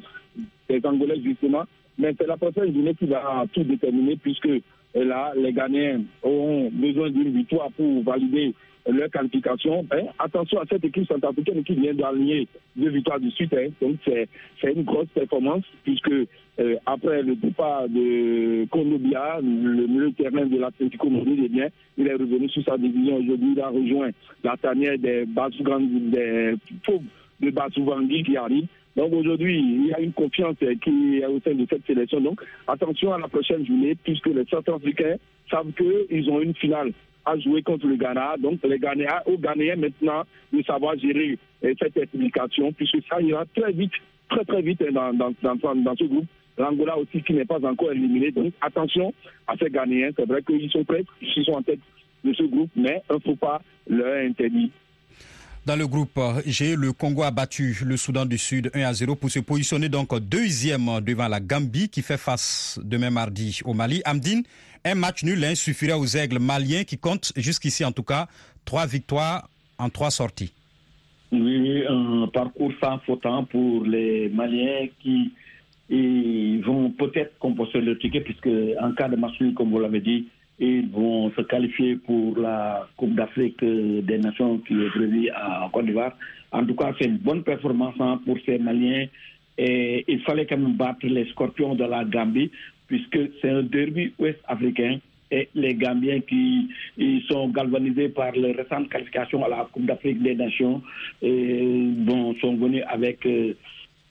Angolais 0.84 1.22
justement. 1.24 1.64
Mais 1.98 2.14
c'est 2.18 2.28
la 2.28 2.38
prochaine 2.38 2.74
journée 2.74 2.96
qui 2.96 3.06
va 3.06 3.46
tout 3.54 3.64
déterminer 3.64 4.16
puisque 4.18 4.50
là, 4.96 5.34
les 5.36 5.54
Ghanéens 5.54 6.02
auront 6.24 6.70
besoin 6.72 7.10
d'une 7.10 7.32
victoire 7.32 7.72
pour 7.72 8.04
valider 8.04 8.54
leur 8.90 9.10
qualification. 9.10 9.86
Hein. 9.92 10.06
Attention 10.18 10.60
à 10.60 10.66
cette 10.70 10.84
équipe 10.84 11.08
centrafricaine 11.08 11.64
qui 11.64 11.76
vient 11.76 11.94
d'aligner 11.94 12.48
deux 12.76 12.90
victoires 12.90 13.20
de 13.20 13.30
suite. 13.30 13.54
Hein. 13.54 13.70
Donc 13.82 13.98
c'est 14.06 14.74
une 14.74 14.84
grosse 14.84 15.10
performance 15.14 15.64
puisque 15.84 16.12
euh, 16.12 16.76
après 16.86 17.22
le 17.22 17.36
départ 17.36 17.88
de 17.88 18.66
Konobia, 18.70 19.40
le 19.42 19.88
milieu 19.88 20.12
terrain 20.14 20.46
de 20.46 20.58
l'Atlético 20.58 21.10
Madrid, 21.10 21.40
eh 21.46 21.50
bien, 21.50 21.68
il 21.98 22.08
est 22.08 22.14
revenu 22.14 22.50
sur 22.50 22.64
sa 22.64 22.78
division. 22.78 23.18
Aujourd'hui, 23.18 23.54
il 23.56 23.62
a 23.62 23.70
rejoint 23.70 24.10
la 24.44 24.58
tanière 24.58 24.98
des 24.98 25.26
Basougan, 25.26 25.80
des 25.80 26.56
pauvres 26.86 27.04
de 27.40 28.24
qui 28.24 28.38
arrive. 28.38 28.68
Donc 28.96 29.14
aujourd'hui, 29.14 29.60
il 29.60 29.88
y 29.88 29.94
a 29.94 30.00
une 30.00 30.14
confiance 30.14 30.58
qui 30.82 31.20
est 31.20 31.26
au 31.26 31.40
sein 31.40 31.54
de 31.54 31.66
cette 31.70 31.86
sélection. 31.86 32.20
Donc 32.20 32.42
attention 32.68 33.14
à 33.14 33.20
la 33.20 33.28
prochaine 33.28 33.66
journée, 33.66 33.96
puisque 34.04 34.28
les 34.28 34.46
Centrafricains 34.46 35.16
savent 35.50 35.72
qu'ils 35.74 36.30
ont 36.30 36.42
une 36.42 36.56
finale 36.56 36.92
à 37.26 37.38
jouer 37.38 37.62
contre 37.62 37.88
le 37.88 37.96
Ghana. 37.96 38.36
Donc 38.40 38.60
les 38.64 38.80
Ghanéens, 38.80 39.22
aux 39.26 39.38
Ghanéens 39.38 39.78
maintenant 39.78 40.24
de 40.52 40.62
savoir 40.64 40.98
gérer 40.98 41.38
euh, 41.64 41.74
cette 41.80 41.98
implication, 41.98 42.74
puisque 42.74 42.98
ça 43.10 43.22
ira 43.22 43.46
très 43.56 43.72
vite, 43.72 43.94
très 44.30 44.44
très 44.44 44.62
vite 44.62 44.82
hein, 44.82 45.14
dans, 45.14 45.34
dans, 45.42 45.96
ce 45.96 46.04
groupe. 46.04 46.26
L'Angola 46.58 46.98
aussi 46.98 47.24
qui 47.24 47.34
n'est 47.34 47.46
pas 47.46 47.64
encore 47.66 47.92
éliminé. 47.92 48.32
Donc 48.32 48.54
attention 48.62 49.14
à 49.48 49.56
ces 49.58 49.70
Ghanéens. 49.70 50.10
C'est 50.18 50.28
vrai 50.28 50.42
qu'ils 50.42 50.70
sont 50.70 50.84
prêts, 50.84 51.06
ils 51.22 51.46
sont 51.46 51.54
en 51.54 51.62
tête 51.62 51.80
de 52.24 52.34
ce 52.34 52.44
groupe, 52.44 52.70
mais 52.76 53.02
il 53.10 53.16
ne 53.16 53.20
faut 53.20 53.36
pas 53.36 53.62
leur 53.88 54.18
interdire 54.18 54.70
dans 55.66 55.76
le 55.76 55.88
groupe 55.88 56.20
G, 56.46 56.76
le 56.76 56.92
Congo 56.92 57.24
a 57.24 57.32
battu 57.32 57.78
le 57.86 57.96
Soudan 57.98 58.26
du 58.26 58.38
Sud 58.38 58.72
1 58.74 58.82
à 58.82 58.94
0 58.94 59.16
pour 59.16 59.30
se 59.30 59.40
positionner 59.40 59.90
donc 59.90 60.18
deuxième 60.20 61.02
devant 61.02 61.28
la 61.28 61.40
Gambie 61.40 61.90
qui 61.90 62.02
fait 62.02 62.18
face 62.18 62.80
demain 62.84 63.12
mardi 63.12 63.62
au 63.66 63.74
Mali. 63.74 64.02
Amdine, 64.06 64.44
un 64.84 64.96
match 64.96 65.24
nul 65.24 65.44
hein, 65.44 65.54
suffirait 65.56 65.94
aux 65.94 66.06
aigles 66.06 66.40
maliens 66.40 66.84
qui 66.84 66.98
comptent 66.98 67.32
jusqu'ici 67.36 67.86
en 67.86 67.92
tout 67.92 68.04
cas 68.04 68.28
trois 68.66 68.88
victoires 68.88 69.50
en 69.78 69.90
trois 69.90 70.12
sorties. 70.12 70.54
Oui, 71.32 71.84
un 71.88 72.28
parcours 72.28 72.74
sans 72.84 73.00
faute 73.00 73.26
hein, 73.26 73.48
pour 73.50 73.86
les 73.86 74.30
Maliens 74.30 74.88
qui 75.00 75.32
vont 76.66 76.92
peut-être 76.92 77.38
composer 77.40 77.82
le 77.82 77.98
ticket 77.98 78.22
puisque 78.22 78.50
en 78.82 78.94
cas 78.94 79.08
de 79.08 79.16
match 79.16 79.40
nul, 79.40 79.54
comme 79.54 79.70
vous 79.70 79.80
l'avez 79.80 80.02
dit, 80.02 80.28
ils 80.62 80.88
vont 80.90 81.32
se 81.32 81.42
qualifier 81.42 81.96
pour 81.96 82.38
la 82.38 82.88
Coupe 82.96 83.16
d'Afrique 83.16 83.60
des 83.64 84.18
Nations 84.20 84.60
qui 84.60 84.74
est 84.74 84.90
prévue 84.90 85.30
à 85.30 85.68
Côte 85.74 85.86
d'Ivoire. 85.86 86.14
En 86.52 86.64
tout 86.66 86.76
cas, 86.76 86.94
c'est 87.00 87.08
une 87.08 87.18
bonne 87.18 87.44
performance 87.44 87.96
hein, 88.00 88.22
pour 88.26 88.38
ces 88.46 88.60
Maliens. 88.60 89.08
Et 89.58 90.06
il 90.08 90.22
fallait 90.22 90.46
quand 90.46 90.58
même 90.58 90.76
battre 90.76 91.06
les 91.08 91.26
Scorpions 91.32 91.74
de 91.76 91.84
la 91.84 92.06
Gambie, 92.06 92.52
puisque 92.88 93.18
c'est 93.42 93.50
un 93.50 93.64
derby 93.64 94.14
ouest-africain. 94.20 95.00
et 95.32 95.50
les 95.56 95.74
Gambiens 95.74 96.20
qui 96.22 96.68
ils 96.98 97.24
sont 97.24 97.48
galvanisés 97.50 98.10
par 98.10 98.32
les 98.34 98.52
récentes 98.52 98.90
qualifications 98.90 99.44
à 99.44 99.50
la 99.50 99.68
Coupe 99.72 99.86
d'Afrique 99.86 100.22
des 100.22 100.36
Nations 100.36 100.82
et, 101.22 101.64
bon, 101.98 102.36
sont 102.36 102.56
venus 102.56 102.84
avec 102.88 103.26
euh, 103.26 103.54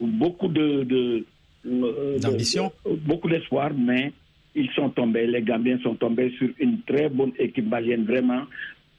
beaucoup 0.01 0.49
de, 0.49 0.83
de, 0.85 1.25
euh, 1.67 2.19
d'ambition, 2.19 2.73
beaucoup 3.07 3.29
d'espoir, 3.29 3.71
mais 3.77 4.13
ils 4.55 4.71
sont 4.71 4.91
tombés, 4.91 5.27
les 5.27 5.43
Gambiens 5.43 5.79
sont 5.83 5.95
tombés 5.95 6.31
sur 6.39 6.49
une 6.59 6.81
très 6.83 7.09
bonne 7.09 7.33
équipe 7.39 7.69
malienne, 7.69 8.05
vraiment. 8.05 8.43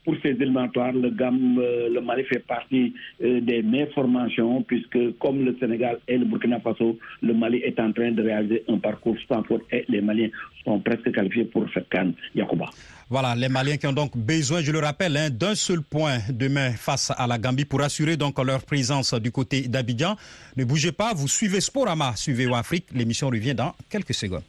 Pour 0.04 0.16
ces 0.20 0.30
éliminatoires, 0.30 0.92
le, 0.92 1.14
euh, 1.20 1.88
le 1.88 2.00
Mali 2.00 2.24
fait 2.24 2.40
partie 2.40 2.92
euh, 3.22 3.40
des 3.40 3.62
meilleures 3.62 3.92
formations, 3.92 4.62
puisque 4.62 5.16
comme 5.20 5.44
le 5.44 5.56
Sénégal 5.60 6.00
et 6.08 6.18
le 6.18 6.24
Burkina 6.24 6.58
Faso, 6.58 6.98
le 7.22 7.32
Mali 7.34 7.58
est 7.58 7.78
en 7.78 7.92
train 7.92 8.10
de 8.10 8.20
réaliser 8.20 8.64
un 8.68 8.78
parcours 8.78 9.16
sans 9.28 9.44
faute 9.44 9.62
et 9.70 9.84
les 9.88 10.00
Maliens 10.00 10.30
sont 10.64 10.80
presque 10.80 11.12
qualifiés 11.12 11.44
pour 11.44 11.66
cette 11.72 11.88
canne. 11.88 12.14
Yacouba. 12.34 12.66
Voilà, 13.10 13.36
les 13.36 13.48
Maliens 13.48 13.76
qui 13.76 13.86
ont 13.86 13.92
donc 13.92 14.16
besoin, 14.16 14.60
je 14.60 14.72
le 14.72 14.80
rappelle, 14.80 15.16
hein, 15.16 15.30
d'un 15.30 15.54
seul 15.54 15.82
point 15.82 16.18
demain 16.30 16.72
face 16.72 17.12
à 17.16 17.26
la 17.28 17.38
Gambie 17.38 17.64
pour 17.64 17.80
assurer 17.82 18.16
donc 18.16 18.42
leur 18.44 18.64
présence 18.64 19.14
du 19.14 19.30
côté 19.30 19.68
d'Abidjan. 19.68 20.16
Ne 20.56 20.64
bougez 20.64 20.90
pas, 20.92 21.12
vous 21.14 21.28
suivez 21.28 21.60
Sporama, 21.60 22.16
suivez 22.16 22.52
Afrique. 22.52 22.86
L'émission 22.92 23.28
revient 23.28 23.54
dans 23.54 23.72
quelques 23.88 24.14
secondes. 24.14 24.42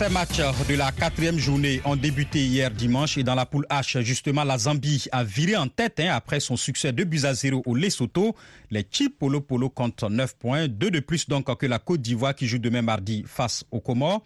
Ces 0.00 0.08
matchs 0.08 0.40
de 0.66 0.76
la 0.76 0.92
quatrième 0.92 1.36
journée 1.36 1.82
ont 1.84 1.94
débuté 1.94 2.42
hier 2.42 2.70
dimanche 2.70 3.18
et 3.18 3.22
dans 3.22 3.34
la 3.34 3.44
poule 3.44 3.66
H, 3.68 4.00
justement, 4.00 4.44
la 4.44 4.56
Zambie 4.56 5.04
a 5.12 5.24
viré 5.24 5.58
en 5.58 5.68
tête 5.68 6.00
hein, 6.00 6.12
après 6.14 6.40
son 6.40 6.56
succès 6.56 6.90
de 6.94 7.04
buts 7.04 7.20
à 7.24 7.34
0 7.34 7.62
au 7.66 7.74
Lesotho. 7.74 8.34
Les 8.70 8.86
Chipolo 8.90 9.42
Polo 9.42 9.68
comptent 9.68 10.04
9 10.04 10.36
points, 10.38 10.68
deux 10.68 10.90
de 10.90 11.00
plus 11.00 11.28
donc 11.28 11.54
que 11.54 11.66
la 11.66 11.78
Côte 11.78 12.00
d'Ivoire 12.00 12.34
qui 12.34 12.46
joue 12.46 12.56
demain 12.56 12.80
mardi 12.80 13.24
face 13.26 13.62
aux 13.70 13.80
Comores. 13.80 14.22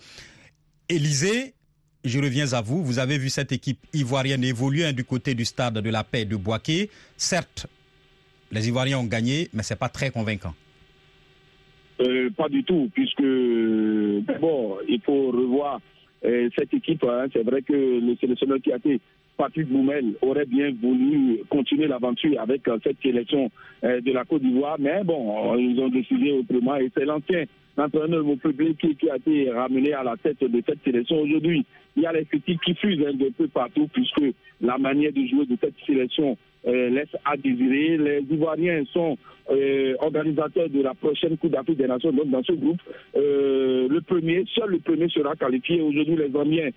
Élysée, 0.89 1.55
je 2.05 2.19
reviens 2.19 2.53
à 2.53 2.61
vous. 2.61 2.83
Vous 2.85 2.99
avez 2.99 3.19
vu 3.19 3.31
cette 3.31 3.53
équipe 3.53 3.79
ivoirienne 3.93 4.45
évoluer 4.45 4.85
hein, 4.85 4.93
du 4.93 5.05
côté 5.05 5.35
du 5.35 5.45
stade 5.45 5.79
de 5.79 5.91
la 5.91 6.05
paix 6.05 6.25
de 6.25 6.37
Boaké. 6.37 6.91
Certes, 7.17 7.67
les 8.53 8.69
Ivoiriens 8.69 8.99
ont 8.99 9.07
gagné, 9.07 9.49
mais 9.53 9.63
ce 9.63 9.75
n'est 9.75 9.79
pas 9.79 9.89
très 9.89 10.11
convaincant. 10.11 10.55
Euh, 12.01 12.29
pas 12.31 12.49
du 12.49 12.63
tout, 12.65 12.91
puisque 12.93 13.23
d'abord, 14.27 14.81
il 14.89 15.01
faut 15.01 15.31
revoir 15.31 15.81
euh, 16.25 16.49
cette 16.57 16.73
équipe. 16.75 17.05
Hein. 17.05 17.27
C'est 17.33 17.43
vrai 17.43 17.63
que 17.63 17.73
le 17.73 18.17
sélectionneur 18.17 18.59
qui 18.63 18.73
a 18.73 18.77
été 18.77 19.01
Patrick 19.37 19.69
Boumel 19.69 20.15
aurait 20.23 20.47
bien 20.47 20.73
voulu 20.81 21.41
continuer 21.49 21.87
l'aventure 21.87 22.41
avec 22.41 22.67
euh, 22.69 22.79
cette 22.83 23.01
sélection 23.03 23.51
euh, 23.83 24.01
de 24.01 24.13
la 24.13 24.25
Côte 24.25 24.43
d'Ivoire, 24.43 24.77
mais 24.79 25.03
bon, 25.05 25.57
ils 25.57 25.79
ont 25.81 25.89
décidé 25.89 26.33
autrement 26.33 26.77
et 26.77 26.91
c'est 26.97 27.05
l'ancien 27.05 27.45
entraîneur 27.77 28.27
au 28.27 28.37
public 28.37 28.79
qui, 28.79 28.95
qui, 28.97 29.11
a 29.11 29.17
été 29.17 29.51
ramené 29.51 29.93
à 29.93 30.03
la 30.03 30.17
tête 30.17 30.41
de 30.41 30.63
cette 30.67 30.83
sélection 30.85 31.21
aujourd'hui. 31.21 31.65
Il 31.97 32.03
y 32.03 32.07
a 32.07 32.13
les 32.13 32.25
critiques 32.25 32.61
qui 32.65 32.75
fusent 32.75 33.05
un 33.07 33.17
peu 33.37 33.49
partout 33.49 33.89
puisque 33.93 34.35
la 34.61 34.79
manière 34.79 35.13
de 35.13 35.27
jouer 35.27 35.47
de 35.47 35.57
cette 35.61 35.75
sélection 35.87 36.37
euh, 36.67 36.89
laisse 36.89 37.15
à 37.25 37.37
désirer. 37.37 37.99
Les 37.99 38.25
Ivoiriens 38.31 38.85
sont 38.93 39.19
euh, 39.51 39.95
organisateurs 40.01 40.71
de 40.71 40.83
la 40.83 40.95
prochaine 40.95 41.37
Coupe 41.37 41.53
d'Afrique 41.53 41.77
des 41.79 41.87
Nations. 41.87 42.13
Donc 42.13 42.31
dans 42.31 42.43
ce 42.43 42.53
groupe, 42.53 42.81
euh, 43.17 43.87
le 43.89 44.01
premier, 44.01 44.45
seul 44.55 44.71
le 44.71 44.79
premier 44.79 45.09
sera 45.09 45.37
qualifié. 45.37 45.81
Aujourd'hui, 45.83 46.17
les 46.17 46.31
Zambiens 46.31 46.71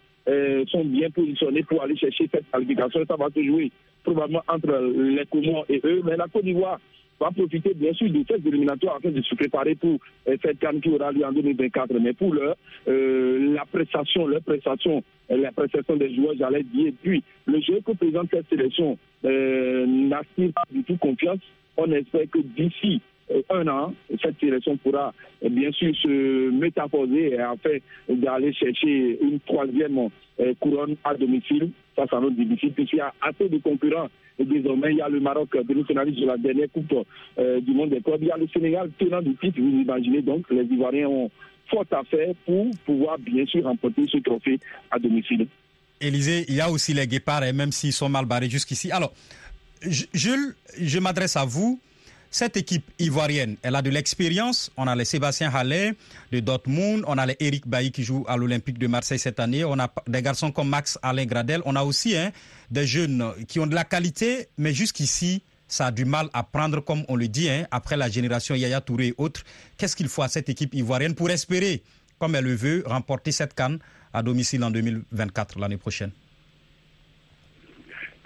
sont 0.68 0.84
bien 0.84 1.10
positionnés 1.10 1.64
pour 1.64 1.82
aller 1.82 1.96
chercher 1.96 2.28
cette 2.30 2.52
qualification. 2.52 3.00
Ça 3.08 3.16
va 3.16 3.28
se 3.34 3.42
jouer 3.42 3.72
probablement 4.04 4.44
entre 4.50 4.92
les 4.98 5.26
Comores 5.26 5.66
et 5.70 5.80
eux. 5.86 6.02
Mais 6.04 6.18
la 6.18 6.28
Côte 6.28 6.44
d'Ivoire 6.44 6.80
va 7.20 7.32
profiter 7.32 7.74
bien 7.74 7.94
sûr 7.94 8.10
de 8.10 8.24
cette 8.28 8.46
éliminatoire 8.46 8.98
afin 8.98 9.10
de 9.10 9.22
se 9.22 9.36
préparer 9.36 9.76
pour 9.76 10.00
cette 10.26 10.60
canne 10.60 10.82
qui 10.82 10.90
aura 10.90 11.12
lieu 11.12 11.26
en 11.26 11.32
2024. 11.32 11.94
Mais 12.00 12.14
pour 12.14 12.34
l'heure, 12.34 12.56
euh, 12.88 13.54
la 13.54 13.66
prestation, 13.66 14.28
leur 14.28 14.42
prestation, 14.42 15.04
la 15.30 15.52
prestation 15.52 15.96
des 15.96 16.14
joueurs, 16.16 16.36
j'allais 16.38 16.64
dire, 16.64 16.94
puis 17.02 17.24
le 17.46 17.60
jeu 17.62 17.82
que 17.86 17.92
présente 17.94 18.30
cette 18.32 18.50
sélection 18.50 18.98
euh, 19.26 19.86
n'aspire 19.86 20.54
pas 20.54 20.64
du 20.72 20.84
tout 20.84 20.98
confiance. 20.98 21.40
On 21.76 21.92
espère 21.92 22.30
que 22.32 22.40
d'ici 22.40 23.02
un 23.50 23.68
an, 23.68 23.94
cette 24.22 24.40
sélection 24.40 24.78
pourra 24.78 25.14
bien 25.42 25.72
sûr 25.72 25.94
se 25.96 26.50
métamorphoser 26.52 27.38
afin 27.40 27.78
d'aller 28.10 28.54
chercher 28.54 29.18
une 29.22 29.40
troisième 29.42 30.10
couronne 30.60 30.96
à 31.04 31.14
domicile. 31.14 31.72
Ça, 31.96 32.06
ça 32.10 32.20
va 32.20 32.30
difficile 32.30 32.72
puisqu'il 32.74 32.98
y 32.98 33.02
a 33.02 33.14
assez 33.22 33.50
de 33.50 33.58
concurrents. 33.58 34.10
Et 34.40 34.46
désormais, 34.46 34.92
il 34.92 34.98
y 34.98 35.02
a 35.02 35.10
le 35.10 35.20
Maroc, 35.20 35.50
demi-finaliste 35.68 36.20
de 36.20 36.28
la 36.28 36.38
dernière 36.38 36.68
Coupe 36.72 36.94
euh, 37.40 37.60
du 37.60 37.72
monde 37.72 37.90
des 37.90 38.02
clubs. 38.02 38.22
Il 38.22 38.28
y 38.28 38.32
a 38.32 38.38
le 38.38 38.48
Sénégal, 38.50 38.92
tenant 39.00 39.22
du 39.22 39.36
titre, 39.36 39.60
vous 39.60 39.82
imaginez. 39.82 40.22
Donc, 40.22 40.46
les 40.52 40.64
Ivoiriens 40.64 41.08
ont 41.08 41.32
fort 41.70 41.86
à 41.92 42.04
faire 42.04 42.34
pour 42.46 42.68
pouvoir 42.86 43.18
bien 43.18 43.46
sûr 43.46 43.64
remporter 43.64 44.06
ce 44.08 44.18
trophée 44.20 44.60
à 44.92 45.00
domicile. 45.00 45.48
Élisée, 46.00 46.46
il 46.48 46.56
y 46.56 46.62
a 46.62 46.70
aussi 46.70 46.94
les 46.94 47.08
guépards, 47.08 47.44
et 47.44 47.54
même 47.54 47.72
s'ils 47.72 47.94
sont 47.94 48.10
mal 48.10 48.26
barrés 48.26 48.50
jusqu'ici. 48.50 48.92
Alors, 48.92 49.12
Jules, 49.82 50.56
je 50.80 51.00
m'adresse 51.00 51.36
à 51.36 51.46
vous. 51.46 51.80
Cette 52.30 52.58
équipe 52.58 52.84
ivoirienne, 53.00 53.56
elle 53.62 53.76
a 53.76 53.82
de 53.82 53.90
l'expérience. 53.90 54.70
On 54.76 54.86
a 54.86 54.96
les 54.96 55.06
Sébastien 55.06 55.50
Haller 55.54 55.94
de 56.32 56.40
Dortmund, 56.40 57.04
on 57.08 57.18
a 57.18 57.26
les 57.26 57.38
Eric 57.40 57.68
Bailly 57.68 57.92
qui 57.92 58.04
joue 58.04 58.26
à 58.28 58.36
l'Olympique 58.36 58.78
de 58.78 58.88
Marseille 58.88 59.20
cette 59.20 59.40
année, 59.40 59.64
on 59.64 59.80
a 59.80 59.90
des 60.08 60.22
garçons 60.22 60.52
comme 60.52 60.70
Max 60.70 61.00
Alain 61.02 61.26
Gradel, 61.26 61.62
on 61.66 61.76
a 61.76 61.84
aussi 61.84 62.18
hein, 62.18 62.32
des 62.70 62.86
jeunes 62.86 63.34
qui 63.48 63.60
ont 63.60 63.68
de 63.68 63.76
la 63.76 63.86
qualité, 63.86 64.50
mais 64.58 64.74
jusqu'ici, 64.74 65.42
ça 65.68 65.88
a 65.88 65.92
du 65.92 66.06
mal 66.06 66.30
à 66.34 66.44
prendre, 66.44 66.82
comme 66.82 67.04
on 67.08 67.16
le 67.16 67.28
dit, 67.28 67.50
hein, 67.50 67.66
après 67.72 67.98
la 67.98 68.10
génération 68.10 68.56
Yaya 68.56 68.82
Touré 68.82 69.08
et 69.08 69.14
autres. 69.18 69.44
Qu'est-ce 69.78 69.96
qu'il 69.96 70.08
faut 70.08 70.22
à 70.22 70.28
cette 70.28 70.50
équipe 70.50 70.74
ivoirienne 70.76 71.16
pour 71.16 71.30
espérer, 71.30 71.82
comme 72.20 72.36
elle 72.36 72.46
le 72.46 72.56
veut, 72.56 72.84
remporter 72.86 73.32
cette 73.32 73.54
canne 73.54 73.80
à 74.14 74.22
domicile 74.22 74.64
en 74.64 74.72
2024, 74.72 75.60
l'année 75.60 75.78
prochaine? 75.78 76.12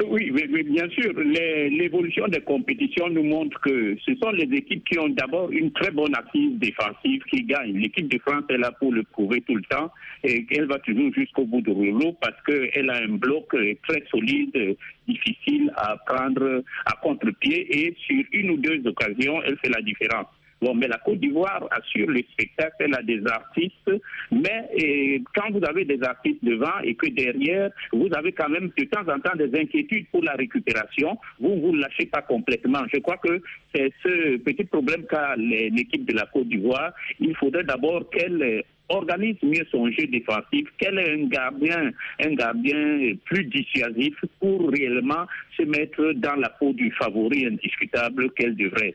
Oui, 0.07 0.31
mais, 0.31 0.63
bien 0.63 0.89
sûr, 0.89 1.11
l'évolution 1.19 2.27
des 2.27 2.41
compétitions 2.41 3.09
nous 3.09 3.23
montre 3.23 3.59
que 3.61 3.97
ce 4.05 4.15
sont 4.15 4.31
les 4.31 4.49
équipes 4.55 4.83
qui 4.85 4.99
ont 4.99 5.09
d'abord 5.09 5.51
une 5.51 5.71
très 5.71 5.91
bonne 5.91 6.13
assise 6.15 6.57
défensive 6.59 7.23
qui 7.29 7.43
gagnent. 7.43 7.77
L'équipe 7.77 8.07
de 8.07 8.19
France 8.19 8.43
est 8.49 8.57
là 8.57 8.71
pour 8.71 8.91
le 8.91 9.03
prouver 9.03 9.41
tout 9.41 9.55
le 9.55 9.63
temps 9.63 9.91
et 10.23 10.45
elle 10.51 10.65
va 10.65 10.79
toujours 10.79 11.13
jusqu'au 11.13 11.45
bout 11.45 11.61
du 11.61 11.71
rouleau 11.71 12.13
parce 12.21 12.41
qu'elle 12.43 12.89
a 12.89 12.97
un 13.03 13.17
bloc 13.17 13.55
très 13.87 14.03
solide, 14.09 14.77
difficile 15.07 15.71
à 15.75 15.97
prendre 16.05 16.63
à 16.85 16.93
contre-pied 17.01 17.85
et 17.85 17.95
sur 18.05 18.23
une 18.31 18.51
ou 18.51 18.57
deux 18.57 18.81
occasions, 18.85 19.41
elle 19.43 19.57
fait 19.57 19.69
la 19.69 19.81
différence. 19.81 20.27
Bon, 20.61 20.75
mais 20.75 20.87
la 20.87 20.99
Côte 20.99 21.19
d'Ivoire 21.19 21.67
assure 21.71 22.07
le 22.07 22.21
spectacle, 22.33 22.75
elle 22.79 22.93
a 22.93 23.01
des 23.01 23.25
artistes, 23.25 23.91
mais 24.31 25.23
quand 25.33 25.49
vous 25.51 25.65
avez 25.65 25.85
des 25.85 26.03
artistes 26.03 26.43
devant 26.43 26.79
et 26.83 26.93
que 26.93 27.07
derrière, 27.09 27.71
vous 27.91 28.09
avez 28.13 28.31
quand 28.31 28.49
même 28.49 28.69
de 28.77 28.83
temps 28.83 29.11
en 29.11 29.19
temps 29.19 29.35
des 29.35 29.59
inquiétudes 29.59 30.05
pour 30.11 30.23
la 30.23 30.33
récupération, 30.33 31.17
vous 31.39 31.55
ne 31.55 31.61
vous 31.61 31.75
lâchez 31.75 32.05
pas 32.05 32.21
complètement. 32.21 32.83
Je 32.93 32.99
crois 32.99 33.17
que 33.17 33.41
c'est 33.73 33.91
ce 34.03 34.37
petit 34.37 34.65
problème 34.65 35.03
qu'a 35.09 35.35
l'équipe 35.35 36.05
de 36.05 36.13
la 36.13 36.27
Côte 36.27 36.47
d'Ivoire. 36.47 36.93
Il 37.19 37.35
faudrait 37.37 37.63
d'abord 37.63 38.07
qu'elle 38.11 38.63
organise 38.89 39.37
mieux 39.41 39.65
son 39.71 39.89
jeu 39.89 40.05
défensif, 40.05 40.67
qu'elle 40.77 40.99
ait 40.99 41.13
un 41.13 41.25
gardien, 41.25 41.91
un 42.23 42.33
gardien 42.35 43.13
plus 43.25 43.45
dissuasif 43.45 44.13
pour 44.39 44.69
réellement 44.69 45.25
se 45.57 45.63
mettre 45.63 46.11
dans 46.17 46.35
la 46.35 46.49
peau 46.49 46.71
du 46.73 46.91
favori 46.91 47.47
indiscutable 47.47 48.29
qu'elle 48.33 48.55
devrait. 48.55 48.93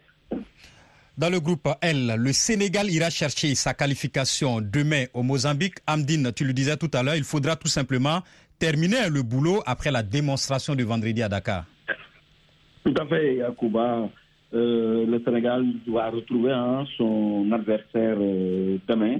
Dans 1.18 1.30
le 1.30 1.40
groupe 1.40 1.66
L, 1.80 2.14
le 2.18 2.30
Sénégal 2.34 2.90
ira 2.90 3.08
chercher 3.08 3.54
sa 3.54 3.72
qualification 3.72 4.60
demain 4.60 5.04
au 5.14 5.22
Mozambique. 5.22 5.76
Amdine, 5.86 6.30
tu 6.36 6.44
le 6.44 6.52
disais 6.52 6.76
tout 6.76 6.90
à 6.92 7.02
l'heure, 7.02 7.16
il 7.16 7.24
faudra 7.24 7.56
tout 7.56 7.68
simplement 7.68 8.20
terminer 8.58 9.08
le 9.10 9.22
boulot 9.22 9.62
après 9.64 9.90
la 9.90 10.02
démonstration 10.02 10.74
de 10.74 10.84
vendredi 10.84 11.22
à 11.22 11.30
Dakar. 11.30 11.64
Tout 12.84 12.92
à 13.00 13.06
fait, 13.06 13.36
Yacouba. 13.36 14.10
Euh, 14.52 15.06
le 15.06 15.22
Sénégal 15.24 15.64
doit 15.86 16.10
retrouver 16.10 16.52
hein, 16.52 16.84
son 16.98 17.50
adversaire 17.50 18.16
euh, 18.20 18.76
demain 18.86 19.16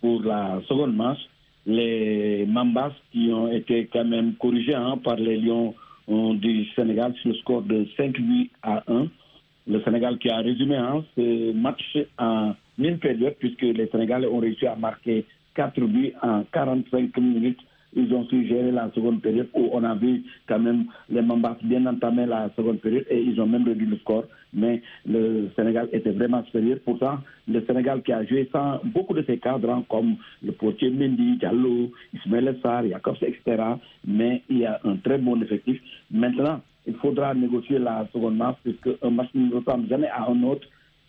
pour 0.00 0.22
la 0.22 0.60
seconde 0.68 0.94
match. 0.94 1.18
Les 1.66 2.46
Mambas 2.46 2.92
qui 3.10 3.32
ont 3.32 3.50
été 3.50 3.90
quand 3.92 4.04
même 4.04 4.34
corrigés 4.36 4.74
hein, 4.76 4.96
par 5.02 5.16
les 5.16 5.38
Lions 5.38 5.74
du 6.06 6.66
Sénégal 6.76 7.12
sur 7.20 7.30
le 7.30 7.36
score 7.38 7.62
de 7.62 7.84
5 7.96 8.12
buts 8.12 8.50
à 8.62 8.84
1 8.86 9.08
le 9.66 9.80
Sénégal 9.82 10.18
qui 10.18 10.30
a 10.30 10.38
résumé 10.38 10.76
hein, 10.76 11.04
ce 11.16 11.52
match 11.52 11.98
en 12.18 12.54
une 12.78 12.98
période, 12.98 13.34
puisque 13.38 13.62
les 13.62 13.86
Sénégalais 13.88 14.26
ont 14.26 14.38
réussi 14.38 14.66
à 14.66 14.76
marquer 14.76 15.24
4 15.54 15.80
buts 15.80 16.12
en 16.22 16.44
45 16.52 17.16
minutes 17.18 17.60
ils 17.94 18.12
ont 18.14 18.24
su 18.28 18.46
gérer 18.46 18.70
la 18.70 18.90
seconde 18.94 19.20
période 19.20 19.48
où 19.54 19.68
on 19.72 19.84
a 19.84 19.94
vu 19.94 20.22
quand 20.48 20.58
même 20.58 20.86
les 21.10 21.20
Mambas 21.20 21.56
bien 21.62 21.84
entamer 21.86 22.26
la 22.26 22.50
seconde 22.56 22.80
période 22.80 23.04
et 23.10 23.20
ils 23.20 23.40
ont 23.40 23.46
même 23.46 23.66
réduit 23.66 23.86
le 23.86 23.98
score. 23.98 24.24
Mais 24.54 24.82
le 25.06 25.50
Sénégal 25.56 25.88
était 25.92 26.10
vraiment 26.10 26.44
supérieur. 26.44 26.78
Pourtant, 26.84 27.18
le 27.48 27.62
Sénégal 27.66 28.02
qui 28.02 28.12
a 28.12 28.24
joué 28.24 28.48
sans 28.52 28.80
beaucoup 28.84 29.14
de 29.14 29.22
ses 29.22 29.38
cadres, 29.38 29.70
hein, 29.70 29.84
comme 29.88 30.16
le 30.42 30.52
portier 30.52 30.90
Mendy, 30.90 31.36
Diallo, 31.36 31.90
Ismaël 32.14 32.56
Essar, 32.56 32.86
Jakobs, 32.86 33.16
etc. 33.22 33.62
Mais 34.06 34.42
il 34.48 34.58
y 34.58 34.66
a 34.66 34.80
un 34.84 34.96
très 34.96 35.18
bon 35.18 35.40
effectif. 35.42 35.80
Maintenant, 36.10 36.60
il 36.86 36.94
faudra 36.94 37.34
négocier 37.34 37.78
la 37.78 38.06
seconde 38.12 38.36
match 38.36 38.56
puisque 38.62 38.88
un 39.02 39.10
match 39.10 39.28
ne 39.34 39.54
ressemble 39.54 39.88
jamais 39.88 40.08
à 40.08 40.28
un 40.28 40.42
autre. 40.42 40.66